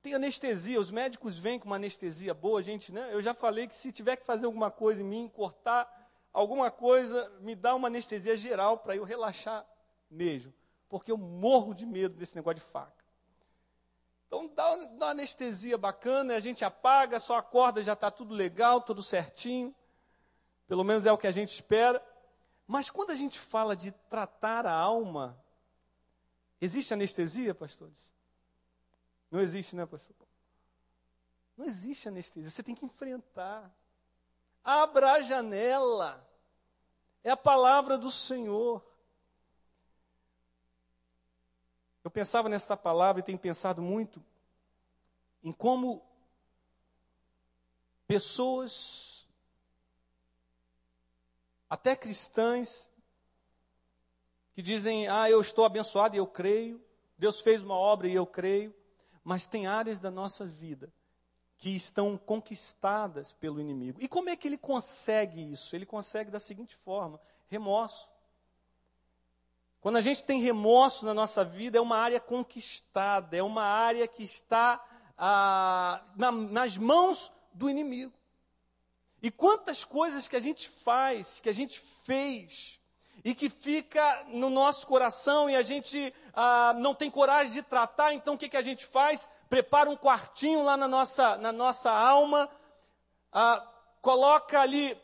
tem 0.01 0.13
anestesia, 0.13 0.79
os 0.79 0.89
médicos 0.89 1.37
vêm 1.37 1.59
com 1.59 1.65
uma 1.67 1.75
anestesia 1.75 2.33
boa, 2.33 2.61
gente, 2.61 2.91
né? 2.91 3.09
Eu 3.13 3.21
já 3.21 3.33
falei 3.33 3.67
que 3.67 3.75
se 3.75 3.91
tiver 3.91 4.15
que 4.15 4.25
fazer 4.25 4.45
alguma 4.45 4.71
coisa 4.71 5.01
em 5.01 5.05
mim, 5.05 5.27
cortar 5.27 5.87
alguma 6.33 6.71
coisa, 6.71 7.29
me 7.41 7.55
dá 7.55 7.75
uma 7.75 7.87
anestesia 7.87 8.35
geral 8.35 8.77
para 8.77 8.95
eu 8.95 9.03
relaxar 9.03 9.65
mesmo. 10.09 10.53
Porque 10.89 11.11
eu 11.11 11.17
morro 11.17 11.73
de 11.73 11.85
medo 11.85 12.15
desse 12.15 12.35
negócio 12.35 12.55
de 12.55 12.61
faca. 12.61 13.05
Então 14.27 14.47
dá, 14.47 14.73
uma 14.73 15.09
anestesia 15.09 15.77
bacana, 15.77 16.35
a 16.35 16.39
gente 16.39 16.63
apaga, 16.63 17.19
só 17.19 17.37
acorda, 17.37 17.81
já 17.81 17.93
está 17.93 18.11
tudo 18.11 18.33
legal, 18.33 18.81
tudo 18.81 19.01
certinho. 19.01 19.73
Pelo 20.67 20.83
menos 20.83 21.05
é 21.05 21.11
o 21.11 21.17
que 21.17 21.27
a 21.27 21.31
gente 21.31 21.53
espera. 21.53 22.03
Mas 22.67 22.89
quando 22.89 23.11
a 23.11 23.15
gente 23.15 23.39
fala 23.39 23.75
de 23.75 23.91
tratar 24.09 24.65
a 24.65 24.73
alma, 24.73 25.41
existe 26.59 26.93
anestesia, 26.93 27.55
pastores? 27.55 28.13
Não 29.31 29.39
existe, 29.39 29.75
né, 29.75 29.85
pastor? 29.85 30.15
Não 31.55 31.65
existe 31.65 32.07
anestesia, 32.07 32.51
você 32.51 32.61
tem 32.61 32.75
que 32.75 32.85
enfrentar. 32.85 33.73
Abra 34.63 35.13
a 35.13 35.21
janela. 35.21 36.27
É 37.23 37.31
a 37.31 37.37
palavra 37.37 37.97
do 37.97 38.11
Senhor. 38.11 38.85
Eu 42.07 42.11
pensava 42.11 42.47
nessa 42.47 42.77
palavra 42.77 43.19
e 43.19 43.23
tenho 43.23 43.37
pensado 43.37 43.81
muito 43.81 44.23
em 45.43 45.51
como 45.51 46.01
pessoas, 48.07 49.27
até 51.69 51.97
cristãs, 51.97 52.87
que 54.53 54.61
dizem: 54.61 55.09
Ah, 55.09 55.29
eu 55.29 55.41
estou 55.41 55.65
abençoado 55.65 56.15
e 56.15 56.17
eu 56.17 56.25
creio, 56.25 56.81
Deus 57.17 57.41
fez 57.41 57.61
uma 57.61 57.75
obra 57.75 58.07
e 58.07 58.15
eu 58.15 58.25
creio, 58.25 58.73
mas 59.21 59.45
tem 59.45 59.67
áreas 59.67 59.99
da 59.99 60.09
nossa 60.09 60.45
vida 60.45 60.89
que 61.57 61.75
estão 61.75 62.17
conquistadas 62.17 63.33
pelo 63.33 63.59
inimigo. 63.59 64.01
E 64.01 64.07
como 64.07 64.29
é 64.29 64.37
que 64.37 64.47
ele 64.47 64.57
consegue 64.57 65.51
isso? 65.51 65.75
Ele 65.75 65.85
consegue 65.85 66.31
da 66.31 66.39
seguinte 66.39 66.77
forma: 66.77 67.19
remorso. 67.49 68.09
Quando 69.81 69.97
a 69.97 70.01
gente 70.01 70.23
tem 70.23 70.41
remorso 70.41 71.05
na 71.05 71.13
nossa 71.13 71.45
vida, 71.45 71.77
é 71.77 71.81
uma 71.81 71.97
área 71.97 72.19
conquistada, 72.19 73.37
é 73.37 73.43
uma 73.43 73.63
área 73.63 74.07
que 74.07 74.23
está 74.23 74.83
ah, 75.17 76.01
na, 76.15 76.31
nas 76.31 76.77
mãos 76.77 77.31
do 77.53 77.69
inimigo. 77.69 78.13
E 79.21 79.31
quantas 79.31 79.83
coisas 79.83 80.27
que 80.27 80.35
a 80.35 80.39
gente 80.39 80.69
faz, 80.69 81.39
que 81.39 81.49
a 81.49 81.53
gente 81.53 81.79
fez, 82.03 82.77
e 83.23 83.35
que 83.35 83.49
fica 83.49 84.23
no 84.27 84.49
nosso 84.49 84.87
coração 84.87 85.49
e 85.49 85.55
a 85.55 85.61
gente 85.61 86.13
ah, 86.33 86.73
não 86.77 86.95
tem 86.95 87.09
coragem 87.09 87.51
de 87.51 87.61
tratar, 87.61 88.13
então 88.13 88.35
o 88.35 88.37
que, 88.37 88.47
que 88.47 88.57
a 88.57 88.61
gente 88.61 88.85
faz? 88.85 89.29
Prepara 89.49 89.89
um 89.89 89.97
quartinho 89.97 90.63
lá 90.63 90.77
na 90.77 90.87
nossa, 90.87 91.37
na 91.37 91.51
nossa 91.51 91.91
alma, 91.91 92.49
ah, 93.33 93.67
coloca 94.01 94.61
ali 94.61 94.97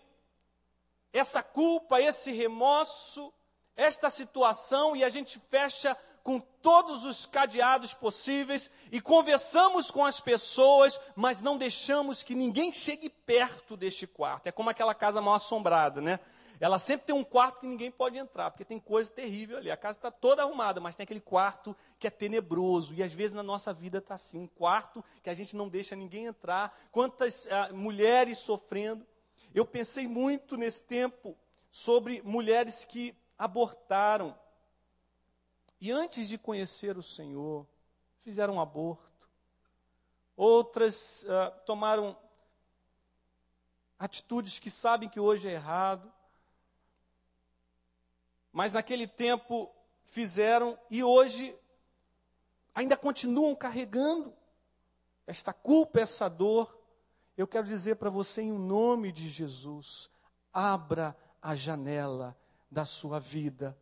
essa 1.11 1.43
culpa, 1.43 2.01
esse 2.01 2.31
remorso, 2.31 3.33
esta 3.75 4.09
situação 4.09 4.95
e 4.95 5.03
a 5.03 5.09
gente 5.09 5.39
fecha 5.49 5.97
com 6.23 6.39
todos 6.39 7.03
os 7.03 7.25
cadeados 7.25 7.93
possíveis 7.93 8.71
e 8.91 9.01
conversamos 9.01 9.91
com 9.91 10.05
as 10.05 10.21
pessoas, 10.21 10.99
mas 11.15 11.41
não 11.41 11.57
deixamos 11.57 12.23
que 12.23 12.33
ninguém 12.33 12.71
chegue 12.71 13.09
perto 13.09 13.75
deste 13.75 14.07
quarto. 14.07 14.47
É 14.47 14.51
como 14.51 14.69
aquela 14.69 14.95
casa 14.95 15.21
mal 15.21 15.35
assombrada, 15.35 15.99
né? 15.99 16.19
Ela 16.59 16.79
sempre 16.79 17.07
tem 17.07 17.15
um 17.15 17.25
quarto 17.25 17.59
que 17.59 17.67
ninguém 17.67 17.91
pode 17.91 18.17
entrar, 18.17 18.49
porque 18.49 18.63
tem 18.63 18.79
coisa 18.79 19.11
terrível 19.11 19.57
ali. 19.57 19.69
A 19.69 19.75
casa 19.75 19.97
está 19.97 20.09
toda 20.09 20.43
arrumada, 20.43 20.79
mas 20.79 20.95
tem 20.95 21.03
aquele 21.03 21.19
quarto 21.19 21.75
que 21.99 22.07
é 22.07 22.09
tenebroso. 22.09 22.93
E 22.93 23.03
às 23.03 23.11
vezes 23.11 23.33
na 23.33 23.43
nossa 23.43 23.73
vida 23.73 23.97
está 23.97 24.13
assim: 24.13 24.37
um 24.39 24.47
quarto 24.47 25.03
que 25.21 25.29
a 25.29 25.33
gente 25.33 25.57
não 25.57 25.67
deixa 25.67 25.93
ninguém 25.93 26.25
entrar. 26.25 26.73
Quantas 26.89 27.47
ah, 27.51 27.69
mulheres 27.73 28.37
sofrendo. 28.37 29.05
Eu 29.53 29.65
pensei 29.65 30.07
muito 30.07 30.55
nesse 30.55 30.83
tempo 30.83 31.37
sobre 31.69 32.21
mulheres 32.23 32.85
que 32.85 33.13
abortaram. 33.37 34.37
E 35.79 35.91
antes 35.91 36.27
de 36.27 36.37
conhecer 36.37 36.97
o 36.97 37.03
Senhor, 37.03 37.67
fizeram 38.21 38.55
um 38.55 38.61
aborto. 38.61 39.29
Outras 40.35 41.23
uh, 41.23 41.65
tomaram 41.65 42.17
atitudes 43.99 44.59
que 44.59 44.71
sabem 44.71 45.09
que 45.09 45.19
hoje 45.19 45.47
é 45.47 45.53
errado. 45.53 46.11
Mas 48.51 48.73
naquele 48.73 49.07
tempo 49.07 49.73
fizeram 50.03 50.77
e 50.89 51.03
hoje 51.03 51.57
ainda 52.73 52.95
continuam 52.95 53.55
carregando 53.55 54.33
esta 55.25 55.53
culpa, 55.53 55.99
essa 55.99 56.29
dor. 56.29 56.79
Eu 57.35 57.47
quero 57.47 57.65
dizer 57.65 57.95
para 57.95 58.09
você, 58.09 58.41
em 58.41 58.51
nome 58.51 59.11
de 59.11 59.29
Jesus, 59.29 60.09
abra 60.51 61.17
a 61.41 61.55
janela 61.55 62.37
da 62.73 62.85
sua 62.85 63.19
vida. 63.19 63.77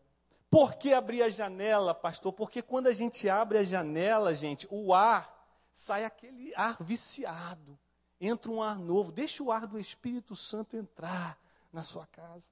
Por 0.50 0.76
que 0.76 0.94
abrir 0.94 1.24
a 1.24 1.30
janela, 1.30 1.96
pastor? 1.96 2.34
Porque 2.34 2.62
quando 2.62 2.88
a 2.88 2.94
gente 2.94 3.30
abre 3.30 3.58
a 3.58 3.64
janela, 3.64 4.36
gente, 4.36 4.68
o 4.70 4.94
ar 4.94 5.34
sai 5.72 6.04
aquele 6.04 6.54
ar 6.56 6.78
viciado. 6.82 7.80
Entra 8.20 8.52
um 8.52 8.62
ar 8.62 8.78
novo. 8.78 9.12
Deixa 9.12 9.42
o 9.42 9.52
ar 9.52 9.66
do 9.66 9.80
Espírito 9.80 10.36
Santo 10.36 10.76
entrar 10.76 11.40
na 11.72 11.84
sua 11.84 12.06
casa. 12.06 12.50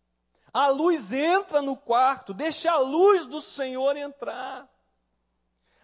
A 0.54 0.68
luz 0.70 1.12
entra 1.12 1.62
no 1.62 1.76
quarto, 1.76 2.34
deixa 2.34 2.72
a 2.72 2.80
luz 2.80 3.26
do 3.26 3.42
Senhor 3.42 3.96
entrar. 3.98 4.68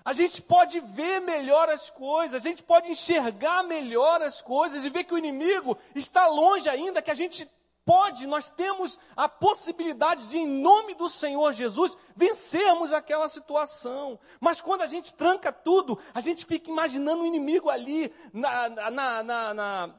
A 0.03 0.13
gente 0.13 0.41
pode 0.41 0.79
ver 0.79 1.19
melhor 1.19 1.69
as 1.69 1.89
coisas, 1.89 2.39
a 2.39 2.43
gente 2.43 2.63
pode 2.63 2.89
enxergar 2.89 3.63
melhor 3.63 4.21
as 4.21 4.41
coisas 4.41 4.85
e 4.85 4.89
ver 4.89 5.03
que 5.03 5.13
o 5.13 5.17
inimigo 5.17 5.77
está 5.93 6.27
longe 6.27 6.69
ainda, 6.69 7.01
que 7.01 7.11
a 7.11 7.15
gente 7.15 7.47
pode, 7.85 8.25
nós 8.25 8.49
temos 8.49 8.99
a 9.15 9.29
possibilidade 9.29 10.27
de, 10.27 10.37
em 10.39 10.47
nome 10.47 10.95
do 10.95 11.07
Senhor 11.07 11.53
Jesus, 11.53 11.97
vencermos 12.15 12.91
aquela 12.91 13.29
situação. 13.29 14.19
Mas 14.39 14.59
quando 14.59 14.81
a 14.81 14.87
gente 14.87 15.13
tranca 15.13 15.53
tudo, 15.53 15.97
a 16.13 16.19
gente 16.19 16.45
fica 16.45 16.69
imaginando 16.69 17.21
o 17.21 17.25
inimigo 17.25 17.69
ali 17.69 18.11
na, 18.33 18.69
na, 18.69 19.23
na, 19.23 19.53
na, 19.53 19.95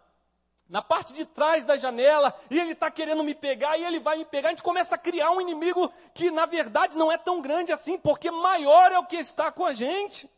na 0.69 0.83
parte 0.83 1.13
de 1.13 1.25
trás 1.25 1.65
da 1.65 1.77
janela, 1.77 2.35
e 2.51 2.59
ele 2.59 2.73
está 2.73 2.91
querendo 2.91 3.23
me 3.23 3.35
pegar, 3.35 3.79
e 3.79 3.85
ele 3.85 4.01
vai 4.01 4.19
me 4.19 4.25
pegar. 4.25 4.49
A 4.49 4.53
gente 4.53 4.63
começa 4.63 4.97
a 4.97 4.99
criar 4.99 5.31
um 5.31 5.41
inimigo 5.41 5.91
que, 6.13 6.31
na 6.31 6.45
verdade, 6.45 6.99
não 6.99 7.11
é 7.11 7.17
tão 7.17 7.41
grande 7.41 7.71
assim, 7.71 7.97
porque 7.97 8.31
maior 8.31 8.91
é 8.91 8.99
o 8.99 9.07
que 9.07 9.17
está 9.17 9.53
com 9.53 9.65
a 9.65 9.73
gente. 9.73 10.29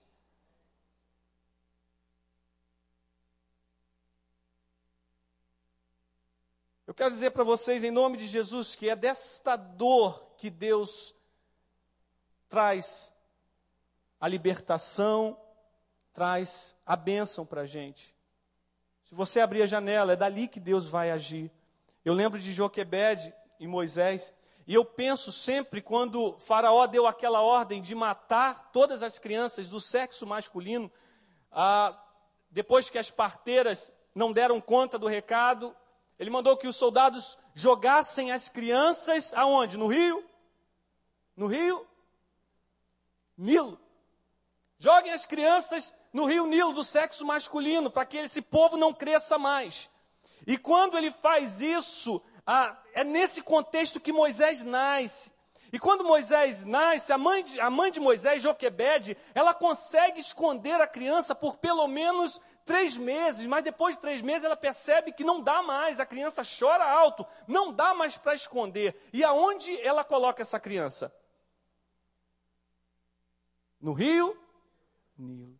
Quero 6.98 7.10
dizer 7.10 7.30
para 7.30 7.44
vocês, 7.44 7.84
em 7.84 7.92
nome 7.92 8.16
de 8.16 8.26
Jesus, 8.26 8.74
que 8.74 8.90
é 8.90 8.96
desta 8.96 9.54
dor 9.54 10.32
que 10.36 10.50
Deus 10.50 11.14
traz 12.48 13.14
a 14.20 14.26
libertação, 14.26 15.38
traz 16.12 16.74
a 16.84 16.96
bênção 16.96 17.46
para 17.46 17.60
a 17.60 17.66
gente. 17.66 18.12
Se 19.04 19.14
você 19.14 19.38
abrir 19.38 19.62
a 19.62 19.66
janela, 19.66 20.14
é 20.14 20.16
dali 20.16 20.48
que 20.48 20.58
Deus 20.58 20.88
vai 20.88 21.12
agir. 21.12 21.52
Eu 22.04 22.14
lembro 22.14 22.36
de 22.36 22.52
Joquebede 22.52 23.32
e 23.60 23.66
Moisés, 23.68 24.34
e 24.66 24.74
eu 24.74 24.84
penso 24.84 25.30
sempre 25.30 25.80
quando 25.80 26.36
Faraó 26.40 26.84
deu 26.88 27.06
aquela 27.06 27.42
ordem 27.42 27.80
de 27.80 27.94
matar 27.94 28.72
todas 28.72 29.04
as 29.04 29.20
crianças 29.20 29.68
do 29.68 29.80
sexo 29.80 30.26
masculino, 30.26 30.90
ah, 31.52 31.96
depois 32.50 32.90
que 32.90 32.98
as 32.98 33.08
parteiras 33.08 33.92
não 34.12 34.32
deram 34.32 34.60
conta 34.60 34.98
do 34.98 35.06
recado, 35.06 35.76
ele 36.18 36.30
mandou 36.30 36.56
que 36.56 36.66
os 36.66 36.76
soldados 36.76 37.38
jogassem 37.54 38.32
as 38.32 38.48
crianças 38.48 39.32
aonde? 39.34 39.76
No 39.76 39.86
rio? 39.86 40.24
No 41.36 41.46
rio? 41.46 41.86
Nilo. 43.36 43.78
Joguem 44.78 45.12
as 45.12 45.24
crianças 45.24 45.94
no 46.12 46.24
rio 46.24 46.46
Nilo 46.46 46.72
do 46.72 46.82
sexo 46.82 47.24
masculino, 47.24 47.90
para 47.90 48.04
que 48.04 48.16
esse 48.16 48.42
povo 48.42 48.76
não 48.76 48.92
cresça 48.92 49.38
mais. 49.38 49.88
E 50.46 50.58
quando 50.58 50.96
ele 50.96 51.10
faz 51.10 51.60
isso, 51.60 52.20
é 52.94 53.04
nesse 53.04 53.42
contexto 53.42 54.00
que 54.00 54.12
Moisés 54.12 54.64
nasce. 54.64 55.32
E 55.72 55.78
quando 55.78 56.02
Moisés 56.04 56.64
nasce, 56.64 57.12
a 57.12 57.18
mãe 57.18 57.44
de, 57.44 57.60
a 57.60 57.68
mãe 57.68 57.92
de 57.92 58.00
Moisés, 58.00 58.42
Joquebede, 58.42 59.16
ela 59.34 59.52
consegue 59.52 60.18
esconder 60.18 60.80
a 60.80 60.86
criança 60.86 61.34
por 61.34 61.58
pelo 61.58 61.86
menos 61.86 62.40
três 62.68 62.98
meses, 62.98 63.46
mas 63.46 63.64
depois 63.64 63.96
de 63.96 64.02
três 64.02 64.20
meses 64.20 64.44
ela 64.44 64.56
percebe 64.56 65.10
que 65.10 65.24
não 65.24 65.40
dá 65.40 65.62
mais, 65.62 65.98
a 65.98 66.06
criança 66.06 66.42
chora 66.44 66.84
alto, 66.84 67.26
não 67.46 67.72
dá 67.72 67.94
mais 67.94 68.18
para 68.18 68.34
esconder. 68.34 68.94
E 69.10 69.24
aonde 69.24 69.80
ela 69.80 70.04
coloca 70.04 70.42
essa 70.42 70.60
criança? 70.60 71.12
No 73.80 73.94
rio 73.94 74.38
Nilo. 75.16 75.58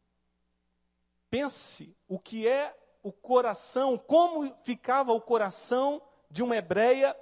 Pense 1.31 1.97
o 2.07 2.19
que 2.19 2.47
é 2.47 2.77
o 3.03 3.11
coração, 3.11 3.99
como 3.99 4.55
ficava 4.63 5.13
o 5.13 5.21
coração 5.21 6.03
de 6.31 6.43
uma 6.43 6.57
hebreia 6.57 7.17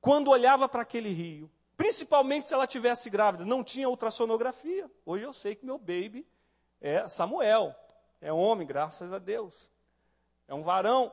quando 0.00 0.30
olhava 0.30 0.68
para 0.68 0.82
aquele 0.82 1.10
rio. 1.10 1.50
Principalmente 1.76 2.46
se 2.46 2.54
ela 2.54 2.66
tivesse 2.66 3.10
grávida, 3.10 3.44
não 3.44 3.64
tinha 3.64 3.88
ultrassonografia. 3.88 4.90
Hoje 5.04 5.24
eu 5.24 5.32
sei 5.32 5.54
que 5.54 5.66
meu 5.66 5.78
baby 5.78 6.26
é 6.80 7.06
Samuel. 7.08 7.74
É 8.22 8.32
homem, 8.32 8.66
graças 8.66 9.12
a 9.12 9.18
Deus. 9.18 9.70
É 10.46 10.54
um 10.54 10.62
varão. 10.62 11.12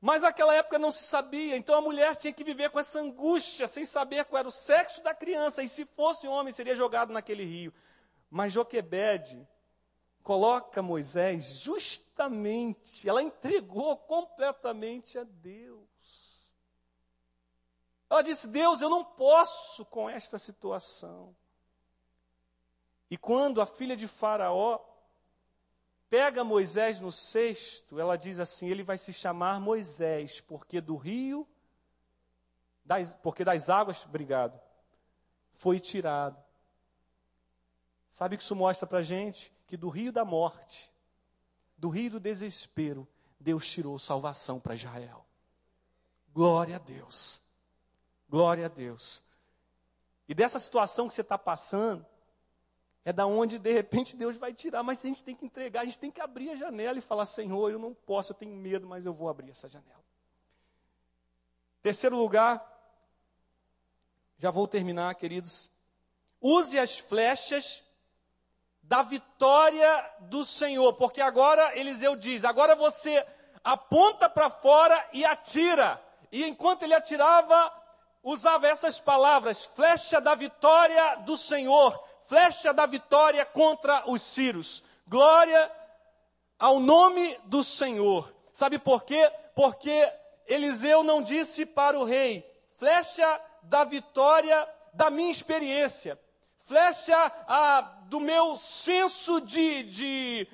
Mas 0.00 0.22
naquela 0.22 0.52
época 0.52 0.80
não 0.80 0.90
se 0.90 1.04
sabia, 1.04 1.56
então 1.56 1.76
a 1.76 1.80
mulher 1.80 2.16
tinha 2.16 2.32
que 2.32 2.42
viver 2.42 2.70
com 2.70 2.80
essa 2.80 2.98
angústia, 2.98 3.68
sem 3.68 3.86
saber 3.86 4.24
qual 4.24 4.40
era 4.40 4.48
o 4.48 4.52
sexo 4.52 5.00
da 5.00 5.14
criança, 5.14 5.62
e 5.62 5.68
se 5.68 5.86
fosse 5.86 6.26
homem, 6.26 6.52
seria 6.52 6.74
jogado 6.74 7.12
naquele 7.12 7.44
rio. 7.44 7.72
Mas 8.28 8.52
Joquebede 8.52 9.48
coloca 10.24 10.82
Moisés 10.82 11.60
justamente, 11.60 13.08
ela 13.08 13.22
entregou 13.22 13.96
completamente 13.96 15.16
a 15.16 15.22
Deus. 15.22 16.56
Ela 18.10 18.22
disse: 18.22 18.48
Deus, 18.48 18.82
eu 18.82 18.90
não 18.90 19.04
posso 19.04 19.84
com 19.84 20.10
esta 20.10 20.36
situação. 20.36 21.36
E 23.08 23.16
quando 23.16 23.60
a 23.60 23.66
filha 23.66 23.94
de 23.94 24.08
Faraó 24.08 24.80
pega 26.12 26.44
Moisés 26.44 27.00
no 27.00 27.10
cesto, 27.10 27.98
ela 27.98 28.18
diz 28.18 28.38
assim: 28.38 28.68
ele 28.68 28.82
vai 28.82 28.98
se 28.98 29.14
chamar 29.14 29.58
Moisés, 29.58 30.42
porque 30.42 30.78
do 30.78 30.94
rio, 30.94 31.48
das, 32.84 33.14
porque 33.14 33.42
das 33.42 33.70
águas, 33.70 34.04
obrigado, 34.04 34.60
foi 35.54 35.80
tirado. 35.80 36.36
Sabe 38.10 38.34
o 38.34 38.38
que 38.38 38.44
isso 38.44 38.54
mostra 38.54 38.86
para 38.86 39.00
gente? 39.00 39.50
Que 39.66 39.74
do 39.74 39.88
rio 39.88 40.12
da 40.12 40.22
morte, 40.22 40.92
do 41.78 41.88
rio 41.88 42.10
do 42.10 42.20
desespero, 42.20 43.08
Deus 43.40 43.66
tirou 43.66 43.98
salvação 43.98 44.60
para 44.60 44.74
Israel. 44.74 45.24
Glória 46.30 46.76
a 46.76 46.78
Deus. 46.78 47.40
Glória 48.28 48.66
a 48.66 48.68
Deus. 48.68 49.22
E 50.28 50.34
dessa 50.34 50.58
situação 50.58 51.08
que 51.08 51.14
você 51.14 51.22
está 51.22 51.38
passando, 51.38 52.04
é 53.04 53.12
da 53.12 53.26
onde 53.26 53.58
de 53.58 53.72
repente 53.72 54.14
Deus 54.14 54.36
vai 54.36 54.52
tirar, 54.52 54.82
mas 54.82 55.04
a 55.04 55.08
gente 55.08 55.24
tem 55.24 55.34
que 55.34 55.44
entregar, 55.44 55.80
a 55.80 55.84
gente 55.84 55.98
tem 55.98 56.10
que 56.10 56.20
abrir 56.20 56.50
a 56.50 56.56
janela 56.56 56.98
e 56.98 57.02
falar: 57.02 57.26
Senhor, 57.26 57.70
eu 57.70 57.78
não 57.78 57.92
posso, 57.92 58.32
eu 58.32 58.36
tenho 58.36 58.54
medo, 58.54 58.86
mas 58.86 59.04
eu 59.04 59.12
vou 59.12 59.28
abrir 59.28 59.50
essa 59.50 59.68
janela. 59.68 60.02
Terceiro 61.82 62.16
lugar, 62.16 62.64
já 64.38 64.50
vou 64.50 64.68
terminar, 64.68 65.12
queridos. 65.16 65.68
Use 66.40 66.78
as 66.78 66.98
flechas 66.98 67.82
da 68.82 69.02
vitória 69.02 70.10
do 70.20 70.44
Senhor, 70.44 70.92
porque 70.94 71.20
agora 71.20 71.76
Eliseu 71.76 72.14
diz: 72.14 72.44
agora 72.44 72.76
você 72.76 73.26
aponta 73.64 74.28
para 74.28 74.48
fora 74.48 75.08
e 75.12 75.24
atira. 75.24 76.00
E 76.30 76.44
enquanto 76.44 76.84
ele 76.84 76.94
atirava, 76.94 77.72
usava 78.22 78.68
essas 78.68 79.00
palavras: 79.00 79.64
flecha 79.64 80.20
da 80.20 80.36
vitória 80.36 81.16
do 81.16 81.36
Senhor 81.36 82.11
flecha 82.26 82.72
da 82.72 82.86
vitória 82.86 83.44
contra 83.44 84.04
os 84.10 84.22
Círios. 84.22 84.82
Glória 85.06 85.70
ao 86.58 86.78
nome 86.78 87.38
do 87.44 87.64
Senhor. 87.64 88.32
Sabe 88.52 88.78
por 88.78 89.04
quê? 89.04 89.30
Porque 89.54 90.12
Eliseu 90.46 91.02
não 91.02 91.22
disse 91.22 91.66
para 91.66 91.98
o 91.98 92.04
rei: 92.04 92.44
flecha 92.76 93.40
da 93.62 93.84
vitória 93.84 94.68
da 94.92 95.10
minha 95.10 95.30
experiência, 95.30 96.18
flecha 96.58 97.16
ah, 97.48 97.80
do 98.06 98.20
meu 98.20 98.56
senso 98.56 99.40
de, 99.40 99.82
de, 99.84 100.48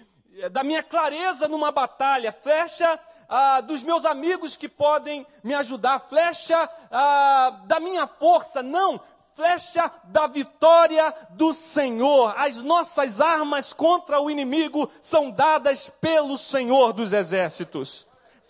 da 0.51 0.63
minha 0.63 0.83
clareza 0.83 1.49
numa 1.49 1.73
batalha, 1.73 2.33
flecha 2.33 2.99
ah, 3.29 3.61
dos 3.61 3.83
meus 3.83 4.07
amigos 4.07 4.57
que 4.57 4.69
podem 4.69 5.27
me 5.43 5.55
ajudar, 5.55 5.99
flecha 5.99 6.71
ah, 6.91 7.63
da 7.67 7.81
minha 7.81 8.07
força, 8.07 8.63
não, 8.63 9.01
flecha 9.39 9.89
da 10.03 10.27
vitória 10.27 11.15
do 11.31 11.55
Senhor. 11.55 12.35
As 12.37 12.61
nossas 12.61 13.21
armas 13.21 13.73
contra 13.73 14.21
o 14.21 14.29
inimigo 14.29 14.91
são 15.01 15.31
dadas 15.31 15.89
pelo 15.89 16.37
Senhor 16.37 16.93
dos 16.93 17.13
exércitos. 17.13 18.05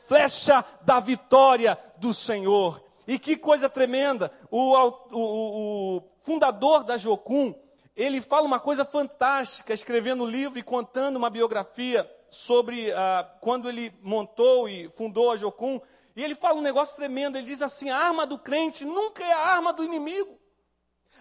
Flecha 0.07 0.65
da 0.81 0.99
vitória 0.99 1.79
do 1.99 2.15
Senhor. 2.15 2.83
E 3.07 3.19
que 3.19 3.37
coisa 3.37 3.69
tremenda! 3.69 4.33
O, 4.51 4.75
o, 4.79 4.95
o, 5.13 6.03
fundador 6.23 6.83
da 6.85 6.97
Jocum, 6.97 7.55
ele 7.95 8.23
fala 8.23 8.47
uma 8.47 8.59
coisa 8.59 8.83
fantástica, 8.83 9.75
escrevendo 9.75 10.25
um 10.25 10.27
livro 10.27 10.59
e 10.59 10.63
contando 10.63 11.17
uma 11.17 11.29
biografia 11.29 12.11
sobre 12.31 12.91
ah, 12.93 13.31
quando 13.43 13.69
ele 13.69 13.93
montou 14.03 14.67
e 14.71 14.89
fundou 14.89 15.33
a 15.33 15.37
Jocum. 15.37 15.83
E 16.17 16.25
ele 16.25 16.35
fala 16.35 16.59
um 16.59 16.63
negócio 16.63 16.97
tremendo. 16.97 17.37
Ele 17.37 17.47
diz 17.47 17.61
assim: 17.61 17.91
a 17.91 17.99
arma 17.99 18.27
do 18.27 18.39
crente 18.39 18.87
nunca 18.87 19.23
é 19.23 19.33
a 19.33 19.49
arma 19.49 19.71
do 19.75 19.85
inimigo. 19.85 20.39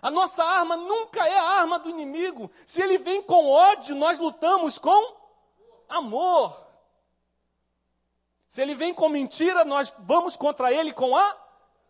A 0.02 0.12
nossa 0.12 0.43
arma 0.43 0.78
nunca 0.78 1.26
é 1.28 1.38
a 1.38 1.43
arma 1.43 1.80
do 1.80 1.89
inimigo. 1.89 2.52
Se 2.66 2.82
ele 2.82 2.98
vem 2.98 3.22
com 3.22 3.50
ódio, 3.50 3.95
nós 3.95 4.20
lutamos 4.20 4.78
com 4.78 5.16
amor. 5.89 6.68
Se 8.48 8.62
ele 8.62 8.76
vem 8.76 8.93
com 8.93 9.10
mentira, 9.10 9.66
nós 9.66 9.93
vamos 10.00 10.38
contra 10.38 10.72
ele 10.72 10.93
com 10.93 11.16
a 11.16 11.38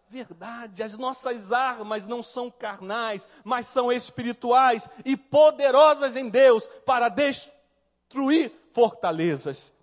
verdade. 0.10 0.84
As 0.84 0.98
nossas 0.98 1.52
armas 1.52 2.08
não 2.08 2.24
são 2.24 2.50
carnais, 2.50 3.28
mas 3.44 3.68
são 3.68 3.92
espirituais 3.92 4.90
e 5.06 5.16
poderosas 5.16 6.16
em 6.16 6.30
Deus 6.30 6.68
para 6.86 7.10
destruir 7.10 8.52
fortalezas. 8.74 9.74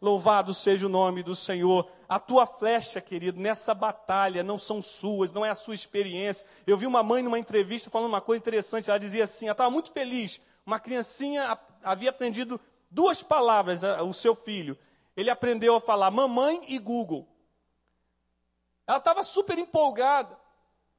Louvado 0.00 0.52
seja 0.52 0.86
o 0.86 0.90
nome 0.90 1.22
do 1.22 1.34
Senhor. 1.34 1.88
A 2.14 2.18
tua 2.20 2.46
flecha, 2.46 3.00
querido, 3.00 3.40
nessa 3.40 3.74
batalha 3.74 4.44
não 4.44 4.56
são 4.56 4.80
suas, 4.80 5.32
não 5.32 5.44
é 5.44 5.50
a 5.50 5.54
sua 5.56 5.74
experiência. 5.74 6.46
Eu 6.64 6.78
vi 6.78 6.86
uma 6.86 7.02
mãe 7.02 7.24
numa 7.24 7.40
entrevista 7.40 7.90
falando 7.90 8.10
uma 8.10 8.20
coisa 8.20 8.38
interessante. 8.38 8.88
Ela 8.88 9.00
dizia 9.00 9.24
assim: 9.24 9.46
ela 9.46 9.52
estava 9.52 9.68
muito 9.68 9.90
feliz. 9.90 10.40
Uma 10.64 10.78
criancinha 10.78 11.58
havia 11.82 12.10
aprendido 12.10 12.60
duas 12.88 13.20
palavras, 13.20 13.80
o 13.82 14.12
seu 14.12 14.32
filho. 14.32 14.78
Ele 15.16 15.28
aprendeu 15.28 15.74
a 15.74 15.80
falar 15.80 16.12
mamãe 16.12 16.64
e 16.68 16.78
Google. 16.78 17.26
Ela 18.86 18.98
estava 18.98 19.24
super 19.24 19.58
empolgada, 19.58 20.38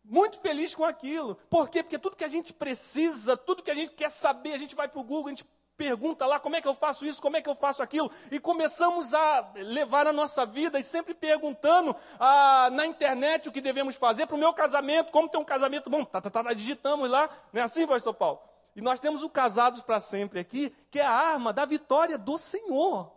muito 0.03 0.37
feliz 0.41 0.75
com 0.75 0.83
aquilo. 0.83 1.35
Por 1.49 1.69
quê? 1.69 1.81
Porque 1.81 1.97
tudo 1.97 2.17
que 2.17 2.25
a 2.25 2.27
gente 2.27 2.51
precisa, 2.51 3.37
tudo 3.37 3.63
que 3.63 3.71
a 3.71 3.75
gente 3.75 3.91
quer 3.91 4.11
saber, 4.11 4.51
a 4.51 4.57
gente 4.57 4.75
vai 4.75 4.89
para 4.89 4.99
o 4.99 5.03
Google, 5.05 5.27
a 5.27 5.29
gente 5.29 5.45
pergunta 5.77 6.25
lá 6.25 6.39
como 6.39 6.55
é 6.55 6.61
que 6.61 6.67
eu 6.67 6.73
faço 6.73 7.05
isso, 7.05 7.21
como 7.21 7.37
é 7.37 7.41
que 7.41 7.49
eu 7.49 7.55
faço 7.55 7.83
aquilo, 7.83 8.11
e 8.31 8.39
começamos 8.39 9.13
a 9.13 9.51
levar 9.55 10.07
a 10.07 10.13
nossa 10.13 10.45
vida 10.45 10.79
e 10.79 10.83
sempre 10.83 11.13
perguntando 11.13 11.95
ah, 12.19 12.69
na 12.71 12.85
internet 12.85 13.49
o 13.49 13.51
que 13.51 13.61
devemos 13.61 13.95
fazer 13.95 14.25
para 14.25 14.35
o 14.35 14.39
meu 14.39 14.53
casamento, 14.53 15.11
como 15.11 15.29
ter 15.29 15.37
um 15.37 15.45
casamento 15.45 15.89
bom. 15.89 16.05
Tá, 16.05 16.21
tá, 16.21 16.29
tá, 16.29 16.53
digitamos 16.53 17.09
lá, 17.09 17.29
não 17.51 17.61
é 17.61 17.63
assim, 17.63 17.85
pastor 17.85 18.13
Paulo? 18.13 18.39
E 18.75 18.81
nós 18.81 18.99
temos 18.99 19.23
o 19.23 19.29
Casados 19.29 19.81
para 19.81 20.01
Sempre 20.01 20.39
aqui, 20.39 20.75
que 20.91 20.99
é 20.99 21.05
a 21.05 21.09
arma 21.09 21.53
da 21.53 21.65
vitória 21.65 22.17
do 22.17 22.37
Senhor. 22.37 23.14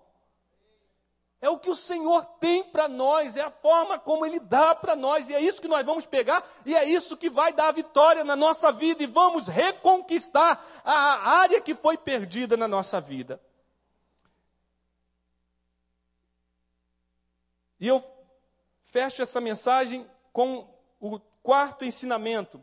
É 1.41 1.49
o 1.49 1.59
que 1.59 1.71
o 1.71 1.77
Senhor 1.77 2.25
tem 2.41 2.65
para 2.65 2.89
nós, 2.89 3.37
é 3.37 3.43
a 3.43 3.51
forma 3.51 3.99
como 3.99 4.27
Ele 4.27 4.41
dá 4.41 4.75
para 4.75 4.97
nós, 4.97 5.31
e 5.31 5.35
é 5.35 5.41
isso 5.41 5.61
que 5.61 5.69
nós 5.69 5.87
vamos 5.87 6.05
pegar, 6.05 6.45
e 6.67 6.75
é 6.75 6.85
isso 6.85 7.17
que 7.17 7.31
vai 7.31 7.53
dar 7.53 7.69
a 7.69 7.73
vitória 7.73 8.25
na 8.25 8.35
nossa 8.35 8.73
vida, 8.73 9.05
e 9.05 9.07
vamos 9.07 9.47
reconquistar 9.47 10.65
a 10.85 11.31
área 11.39 11.61
que 11.61 11.75
foi 11.75 11.97
perdida 11.97 12.57
na 12.57 12.67
nossa 12.67 13.01
vida. 13.01 13.41
E 17.79 17.87
eu 17.87 18.05
fecho 18.83 19.23
essa 19.23 19.41
mensagem 19.41 20.11
com 20.33 20.69
o 21.01 21.21
quarto 21.43 21.85
ensinamento: 21.85 22.63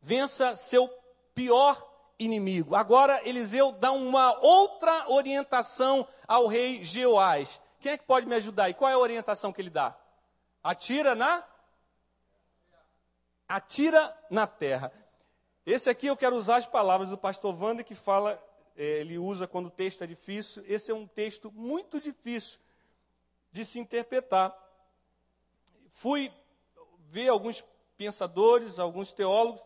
vença 0.00 0.56
seu 0.56 0.88
pior 1.34 1.91
inimigo. 2.24 2.74
Agora, 2.74 3.20
Eliseu 3.26 3.72
dá 3.72 3.92
uma 3.92 4.38
outra 4.40 5.10
orientação 5.10 6.06
ao 6.26 6.46
rei 6.46 6.82
Jeoás. 6.84 7.60
Quem 7.80 7.92
é 7.92 7.98
que 7.98 8.04
pode 8.04 8.26
me 8.26 8.34
ajudar? 8.34 8.68
E 8.68 8.74
qual 8.74 8.90
é 8.90 8.94
a 8.94 8.98
orientação 8.98 9.52
que 9.52 9.60
ele 9.60 9.70
dá? 9.70 9.96
Atira 10.62 11.14
na 11.14 11.44
atira 13.48 14.16
na 14.30 14.46
terra. 14.46 14.92
Esse 15.66 15.90
aqui 15.90 16.06
eu 16.06 16.16
quero 16.16 16.36
usar 16.36 16.56
as 16.56 16.66
palavras 16.66 17.08
do 17.08 17.18
pastor 17.18 17.54
Wander 17.54 17.84
que 17.84 17.94
fala, 17.94 18.42
é, 18.76 19.00
ele 19.00 19.18
usa 19.18 19.46
quando 19.46 19.66
o 19.66 19.70
texto 19.70 20.02
é 20.02 20.06
difícil. 20.06 20.64
Esse 20.66 20.90
é 20.90 20.94
um 20.94 21.06
texto 21.06 21.52
muito 21.52 22.00
difícil 22.00 22.58
de 23.50 23.64
se 23.64 23.78
interpretar. 23.78 24.56
Fui 25.90 26.32
ver 27.10 27.28
alguns 27.28 27.62
pensadores, 27.96 28.78
alguns 28.78 29.12
teólogos, 29.12 29.62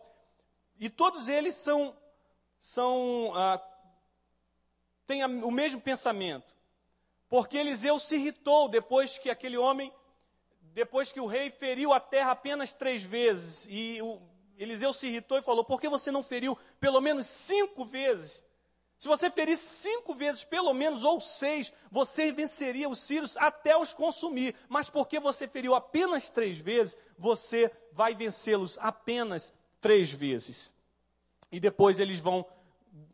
e 0.79 0.89
todos 0.89 1.27
eles 1.27 1.55
são, 1.55 1.95
são 2.59 3.31
ah, 3.35 3.61
têm 5.05 5.23
o 5.23 5.51
mesmo 5.51 5.79
pensamento. 5.81 6.55
Porque 7.29 7.57
Eliseu 7.57 7.99
se 7.99 8.15
irritou 8.15 8.69
depois 8.69 9.17
que 9.17 9.29
aquele 9.29 9.57
homem, 9.57 9.91
depois 10.73 11.11
que 11.11 11.19
o 11.19 11.25
rei 11.25 11.51
feriu 11.51 11.91
a 11.91 11.99
terra 11.99 12.31
apenas 12.31 12.73
três 12.73 13.03
vezes. 13.03 13.67
E 13.69 14.01
o, 14.01 14.21
Eliseu 14.57 14.93
se 14.93 15.07
irritou 15.07 15.37
e 15.37 15.41
falou: 15.41 15.63
Por 15.63 15.79
que 15.79 15.89
você 15.89 16.11
não 16.11 16.23
feriu 16.23 16.57
pelo 16.79 17.01
menos 17.01 17.25
cinco 17.27 17.85
vezes? 17.85 18.45
Se 18.97 19.07
você 19.07 19.29
ferisse 19.29 19.63
cinco 19.63 20.15
vezes, 20.15 20.43
pelo 20.43 20.73
menos, 20.73 21.03
ou 21.03 21.21
seis, 21.21 21.71
você 21.91 22.31
venceria 22.31 22.89
os 22.89 22.99
sírios 22.99 23.37
até 23.37 23.77
os 23.77 23.93
consumir. 23.93 24.55
Mas 24.67 24.89
porque 24.89 25.19
você 25.19 25.47
feriu 25.47 25.75
apenas 25.75 26.29
três 26.29 26.57
vezes, 26.57 26.97
você 27.17 27.71
vai 27.91 28.15
vencê-los 28.15 28.77
apenas 28.79 29.53
três 29.79 30.11
vezes. 30.11 30.73
E 31.51 31.59
depois 31.59 31.99
eles 31.99 32.19
vão, 32.19 32.45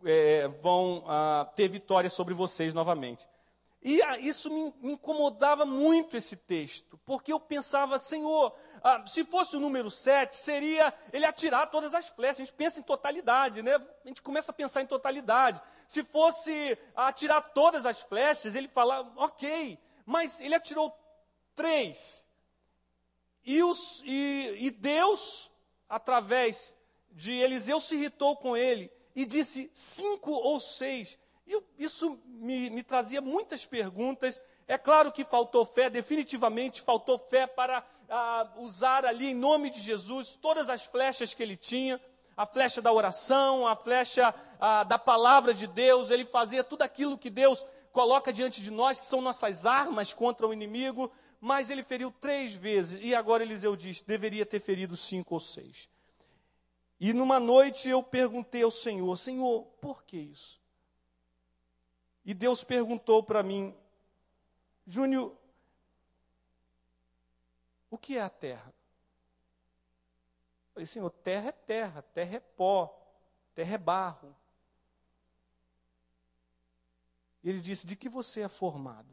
é, 0.03 0.47
vão 0.47 1.03
ah, 1.07 1.51
ter 1.55 1.67
vitória 1.67 2.09
sobre 2.09 2.34
vocês 2.34 2.73
novamente. 2.73 3.27
E 3.84 4.01
ah, 4.01 4.17
isso 4.17 4.49
me, 4.49 4.73
incomodava 4.93 5.65
muito 5.65 6.15
esse 6.15 6.38
texto, 6.38 6.97
porque 7.05 7.34
eu 7.34 7.39
pensava, 7.39 7.99
Senhor, 7.99 8.55
ah, 8.81 9.05
se 9.05 9.25
fosse 9.25 9.57
o 9.57 9.59
número 9.59 9.91
7, 9.91 10.36
seria 10.38 10.93
ele 11.11 11.25
atirar 11.25 11.69
todas 11.69 11.93
as 11.93 12.07
flechas. 12.07 12.41
A 12.41 12.45
gente 12.45 12.53
pensa 12.53 12.79
em 12.79 12.84
totalidade, 12.84 13.61
né? 13.61 13.75
A 13.75 14.07
gente 14.07 14.21
começa 14.21 14.51
a 14.51 14.55
pensar 14.55 14.81
em 14.81 14.88
totalidade. 14.88 15.61
Se 15.86 16.01
fosse 16.03 16.77
atirar 16.95 17.41
todas 17.53 17.86
as 17.86 17.99
flechas, 17.99 18.55
ele 18.55 18.69
fala, 18.69 19.11
ok, 19.17 19.77
mas 20.05 20.39
ele 20.39 20.55
atirou 20.55 20.97
três. 21.53 22.25
E, 23.45 23.61
os, 23.61 24.01
e, 24.05 24.55
e 24.61 24.71
Deus, 24.71 25.51
através 25.89 26.73
de 27.14 27.32
Eliseu, 27.34 27.80
se 27.80 27.95
irritou 27.95 28.36
com 28.36 28.55
ele 28.57 28.91
e 29.16 29.26
disse 29.26 29.70
cinco 29.74 30.32
ou 30.32 30.59
seis. 30.59 31.18
E 31.45 31.61
isso 31.78 32.20
me, 32.26 32.70
me 32.70 32.84
trazia 32.84 33.22
muitas 33.22 33.66
perguntas. 33.66 34.39
É 34.68 34.78
claro 34.78 35.11
que 35.11 35.24
faltou 35.24 35.66
fé, 35.66 35.89
definitivamente 35.89 36.82
faltou 36.82 37.18
fé 37.18 37.45
para 37.45 37.86
ah, 38.09 38.49
usar 38.57 39.05
ali 39.05 39.32
em 39.32 39.36
nome 39.36 39.70
de 39.70 39.80
Jesus 39.80 40.36
todas 40.36 40.70
as 40.70 40.84
flechas 40.84 41.34
que 41.34 41.43
ele 41.43 41.57
tinha, 41.57 41.99
a 42.36 42.45
flecha 42.45 42.82
da 42.82 42.91
oração, 42.91 43.68
a 43.68 43.76
flecha 43.76 44.34
ah, 44.59 44.84
da 44.84 44.97
palavra 44.97 45.53
de 45.53 45.68
Deus, 45.68 46.09
ele 46.09 46.26
fazia 46.26 46.64
tudo 46.64 46.82
aquilo 46.82 47.18
que 47.18 47.30
Deus 47.30 47.66
coloca 47.91 48.34
diante 48.34 48.61
de 48.61 48.72
nós, 48.72 48.99
que 48.99 49.05
são 49.05 49.22
nossas 49.22 49.66
armas 49.66 50.14
contra 50.14 50.47
o 50.47 50.53
inimigo, 50.53 51.11
mas 51.39 51.70
ele 51.70 51.84
feriu 51.84 52.09
três 52.09 52.55
vezes, 52.55 52.99
e 53.03 53.14
agora 53.14 53.43
Eliseu 53.43 53.76
diz: 53.76 54.01
deveria 54.01 54.45
ter 54.45 54.59
ferido 54.59 54.95
cinco 54.95 55.36
ou 55.36 55.39
seis. 55.39 55.89
E 57.03 57.11
numa 57.11 57.37
noite 57.37 57.89
eu 57.89 58.01
perguntei 58.01 58.63
ao 58.63 58.71
Senhor: 58.71 59.17
Senhor, 59.17 59.65
por 59.81 60.05
que 60.05 60.15
isso? 60.15 60.61
E 62.23 62.33
Deus 62.33 62.63
perguntou 62.63 63.21
para 63.21 63.43
mim, 63.43 63.75
Júnior, 64.87 65.35
o 67.89 67.97
que 67.97 68.17
é 68.17 68.21
a 68.21 68.29
terra? 68.29 68.73
Eu 70.67 70.73
falei, 70.75 70.85
Senhor, 70.85 71.09
terra 71.09 71.49
é 71.49 71.51
terra, 71.51 72.01
terra 72.01 72.37
é 72.37 72.39
pó, 72.39 72.97
terra 73.53 73.75
é 73.75 73.77
barro. 73.77 74.33
Ele 77.43 77.59
disse, 77.59 77.85
de 77.85 77.97
que 77.97 78.07
você 78.07 78.43
é 78.43 78.47
formado? 78.47 79.11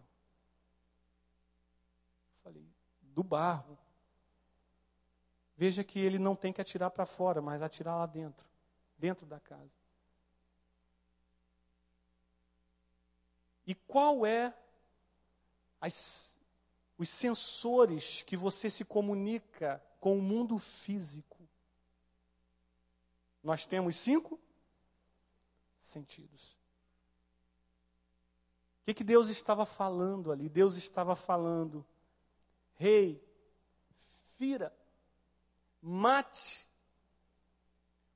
Eu 2.37 2.43
falei, 2.45 2.69
do 3.03 3.25
barro. 3.25 3.77
Veja 5.61 5.85
que 5.85 5.99
ele 5.99 6.19
não 6.19 6.35
tem 6.35 6.55
que 6.55 6.61
atirar 6.63 6.91
para 6.91 7.05
fora, 7.05 7.43
mas 7.43 7.61
atirar 7.61 7.95
lá 7.95 8.07
dentro, 8.07 8.47
dentro 8.97 9.27
da 9.27 9.39
casa. 9.39 9.69
E 13.67 13.75
qual 13.75 14.25
é 14.25 14.55
as, 15.79 16.35
os 16.97 17.11
sensores 17.11 18.23
que 18.23 18.39
você 18.39 18.71
se 18.71 18.87
comunica 18.87 19.85
com 20.01 20.19
o 20.19 20.23
mundo 20.23 20.59
físico? 20.59 21.39
nós 23.43 23.67
temos 23.67 23.97
cinco 23.97 24.41
sentidos. 25.79 26.57
O 28.81 28.85
que, 28.87 28.95
que 28.95 29.05
Deus 29.05 29.29
estava 29.29 29.67
falando 29.67 30.33
ali? 30.33 30.49
Deus 30.49 30.79
estava 30.79 31.15
falando, 31.15 31.85
rei, 32.77 33.23
fira, 34.37 34.75
mate 35.83 36.69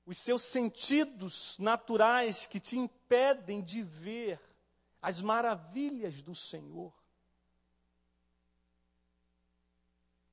os 0.06 0.18
seus 0.18 0.42
sentidos 0.42 1.56
naturais 1.58 2.46
que 2.46 2.60
te 2.60 2.78
impedem 2.78 3.62
de 3.62 3.82
ver 3.82 4.40
as 5.00 5.20
maravilhas 5.20 6.20
do 6.22 6.34
Senhor. 6.34 6.92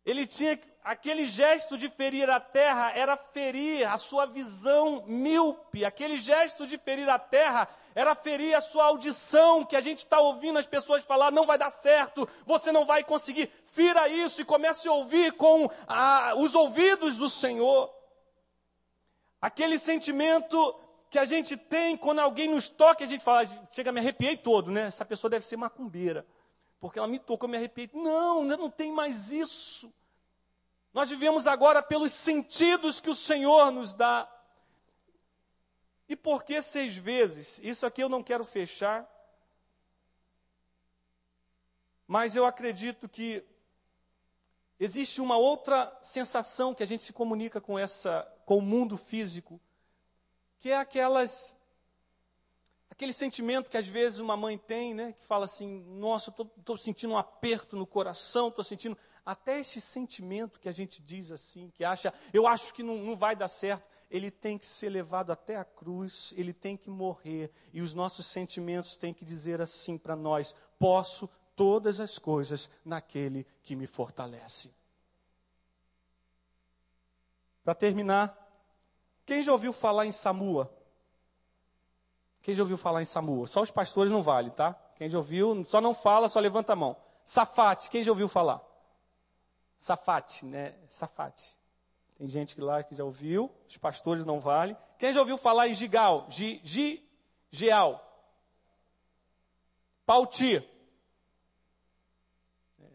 Ele 0.05 0.25
tinha 0.25 0.59
aquele 0.83 1.25
gesto 1.25 1.77
de 1.77 1.89
ferir 1.89 2.29
a 2.29 2.39
terra 2.39 2.91
era 2.95 3.15
ferir 3.15 3.87
a 3.87 3.97
sua 3.97 4.25
visão 4.25 5.03
míope, 5.05 5.85
aquele 5.85 6.17
gesto 6.17 6.65
de 6.65 6.77
ferir 6.77 7.07
a 7.07 7.19
terra 7.19 7.69
era 7.93 8.15
ferir 8.15 8.55
a 8.55 8.61
sua 8.61 8.85
audição, 8.85 9.65
que 9.65 9.75
a 9.75 9.81
gente 9.81 9.99
está 9.99 10.19
ouvindo 10.19 10.57
as 10.57 10.65
pessoas 10.65 11.03
falar, 11.03 11.31
não 11.31 11.45
vai 11.45 11.57
dar 11.57 11.69
certo, 11.69 12.27
você 12.45 12.71
não 12.71 12.85
vai 12.85 13.03
conseguir. 13.03 13.49
Fira 13.67 14.07
isso 14.07 14.41
e 14.41 14.45
comece 14.45 14.87
a 14.87 14.93
ouvir 14.93 15.33
com 15.33 15.69
a, 15.87 16.33
os 16.35 16.55
ouvidos 16.55 17.17
do 17.17 17.29
Senhor. 17.29 17.93
Aquele 19.41 19.77
sentimento 19.77 20.79
que 21.09 21.19
a 21.19 21.25
gente 21.25 21.57
tem 21.57 21.97
quando 21.97 22.19
alguém 22.19 22.47
nos 22.47 22.69
toca, 22.69 23.03
a 23.03 23.07
gente 23.07 23.23
fala, 23.23 23.45
chega, 23.71 23.91
me 23.91 23.99
arrepiei 23.99 24.37
todo, 24.37 24.71
né? 24.71 24.83
Essa 24.83 25.03
pessoa 25.03 25.29
deve 25.29 25.45
ser 25.45 25.57
macumbeira, 25.57 26.25
porque 26.81 26.97
ela 26.97 27.07
me 27.07 27.19
tocou, 27.19 27.47
me 27.47 27.57
arrepiei. 27.57 27.91
Não, 27.93 28.43
não 28.43 28.69
tem 28.69 28.91
mais 28.91 29.31
isso. 29.31 29.93
Nós 30.91 31.11
vivemos 31.11 31.45
agora 31.45 31.81
pelos 31.81 32.11
sentidos 32.11 32.99
que 32.99 33.09
o 33.09 33.15
Senhor 33.15 33.71
nos 33.71 33.93
dá. 33.93 34.27
E 36.09 36.15
por 36.15 36.43
que 36.43 36.59
seis 36.61 36.97
vezes? 36.97 37.59
Isso 37.63 37.85
aqui 37.85 38.01
eu 38.01 38.09
não 38.09 38.23
quero 38.23 38.43
fechar. 38.43 39.07
Mas 42.07 42.35
eu 42.35 42.45
acredito 42.45 43.07
que 43.07 43.45
existe 44.79 45.21
uma 45.21 45.37
outra 45.37 45.95
sensação 46.01 46.73
que 46.73 46.81
a 46.81 46.87
gente 46.87 47.03
se 47.03 47.13
comunica 47.13 47.61
com 47.61 47.77
essa 47.77 48.23
com 48.43 48.57
o 48.57 48.61
mundo 48.61 48.97
físico, 48.97 49.61
que 50.59 50.71
é 50.71 50.75
aquelas 50.75 51.55
aquele 53.01 53.13
sentimento 53.13 53.71
que 53.71 53.77
às 53.77 53.87
vezes 53.87 54.19
uma 54.19 54.37
mãe 54.37 54.59
tem, 54.59 54.93
né, 54.93 55.13
que 55.13 55.25
fala 55.25 55.45
assim: 55.45 55.83
"Nossa, 55.87 56.29
estou 56.29 56.77
sentindo 56.77 57.13
um 57.13 57.17
aperto 57.17 57.75
no 57.75 57.87
coração, 57.87 58.49
estou 58.49 58.63
sentindo 58.63 58.95
até 59.25 59.59
esse 59.59 59.81
sentimento 59.81 60.59
que 60.59 60.69
a 60.69 60.71
gente 60.71 61.01
diz 61.01 61.31
assim, 61.31 61.69
que 61.71 61.83
acha, 61.83 62.13
eu 62.31 62.47
acho 62.47 62.73
que 62.73 62.83
não, 62.83 62.97
não 62.97 63.15
vai 63.15 63.35
dar 63.35 63.47
certo, 63.47 63.87
ele 64.09 64.29
tem 64.29 64.57
que 64.57 64.65
ser 64.65 64.89
levado 64.89 65.31
até 65.31 65.55
a 65.55 65.65
cruz, 65.65 66.31
ele 66.37 66.53
tem 66.53 66.77
que 66.77 66.89
morrer, 66.91 67.51
e 67.73 67.81
os 67.81 67.93
nossos 67.93 68.27
sentimentos 68.27 68.95
têm 68.95 69.13
que 69.13 69.25
dizer 69.25 69.61
assim 69.61 69.97
para 69.97 70.15
nós: 70.15 70.55
posso 70.77 71.27
todas 71.55 71.99
as 71.99 72.19
coisas 72.19 72.69
naquele 72.85 73.47
que 73.63 73.75
me 73.75 73.87
fortalece. 73.87 74.71
Para 77.63 77.73
terminar, 77.73 78.37
quem 79.25 79.41
já 79.41 79.51
ouviu 79.51 79.73
falar 79.73 80.05
em 80.05 80.11
Samua? 80.11 80.80
Quem 82.41 82.55
já 82.55 82.63
ouviu 82.63 82.77
falar 82.77 83.01
em 83.01 83.05
Samua? 83.05 83.45
Só 83.47 83.61
os 83.61 83.71
pastores 83.71 84.11
não 84.11 84.21
vale, 84.21 84.49
tá? 84.51 84.73
Quem 84.95 85.09
já 85.09 85.17
ouviu, 85.17 85.63
só 85.65 85.79
não 85.79 85.93
fala, 85.93 86.27
só 86.27 86.39
levanta 86.39 86.73
a 86.73 86.75
mão. 86.75 86.95
Safate, 87.23 87.89
quem 87.89 88.03
já 88.03 88.11
ouviu 88.11 88.27
falar? 88.27 88.61
Safate, 89.77 90.45
né? 90.45 90.75
Safate. 90.89 91.57
Tem 92.17 92.27
gente 92.27 92.59
lá 92.59 92.83
que 92.83 92.95
já 92.95 93.03
ouviu, 93.03 93.51
os 93.67 93.77
pastores 93.77 94.23
não 94.23 94.39
vale. 94.39 94.77
Quem 94.97 95.13
já 95.13 95.19
ouviu 95.19 95.37
falar 95.37 95.67
em 95.67 95.73
Gigal? 95.73 96.27
Gi, 96.29 96.61
Gi, 96.63 97.03
Geal. 97.49 97.99
Pauti. 100.05 100.57
É. 102.79 102.85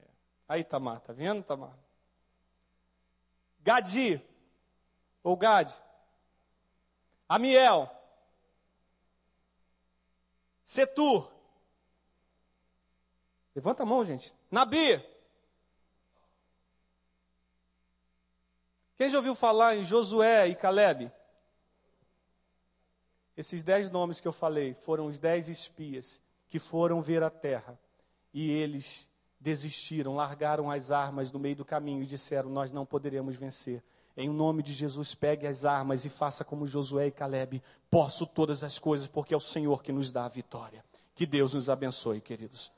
Aí, 0.49 0.63
Tamar, 0.63 1.01
tá 1.01 1.13
vendo, 1.13 1.43
Tamar? 1.43 1.77
Gadi. 3.61 4.23
Ou 5.25 5.37
Gad. 5.37 5.73
Amiel. 7.29 7.91
Setur. 10.67 11.33
Levanta 13.55 13.85
a 13.85 13.87
mão, 13.87 14.05
gente. 14.05 14.35
Nabi. 14.51 15.01
Quem 18.97 19.09
já 19.09 19.19
ouviu 19.19 19.37
falar 19.37 19.77
em 19.77 19.85
Josué 19.85 20.49
e 20.49 20.57
Caleb? 20.57 21.13
Esses 23.37 23.63
dez 23.63 23.91
nomes 23.91 24.21
que 24.21 24.27
eu 24.27 24.33
falei 24.33 24.75
foram 24.75 25.07
os 25.07 25.21
dez 25.21 25.49
espias 25.49 26.21
que 26.49 26.59
foram 26.59 27.01
ver 27.01 27.23
a 27.23 27.31
terra. 27.31 27.79
E 28.35 28.51
eles 28.51 29.09
desistiram, 29.39 30.17
largaram 30.17 30.69
as 30.69 30.91
armas 30.91 31.31
no 31.31 31.39
meio 31.39 31.55
do 31.55 31.65
caminho 31.65 32.03
e 32.03 32.07
disseram: 32.07 32.51
Nós 32.51 32.73
não 32.73 32.85
poderemos 32.85 33.37
vencer. 33.37 33.85
Em 34.17 34.31
nome 34.31 34.63
de 34.63 34.73
Jesus, 34.73 35.15
pegue 35.15 35.47
as 35.47 35.65
armas 35.65 36.05
e 36.05 36.09
faça 36.09 36.45
como 36.45 36.67
Josué 36.67 37.09
e 37.09 37.11
Caleb. 37.11 37.63
Posso 37.91 38.27
todas 38.27 38.65
as 38.65 38.79
coisas, 38.79 39.07
porque 39.07 39.35
é 39.35 39.37
o 39.37 39.41
Senhor 39.41 39.83
que 39.83 39.93
nos 39.93 40.11
dá 40.11 40.25
a 40.25 40.29
vitória. 40.29 40.83
Que 41.15 41.27
Deus 41.27 41.53
nos 41.53 41.69
abençoe, 41.69 42.21
queridos. 42.21 42.73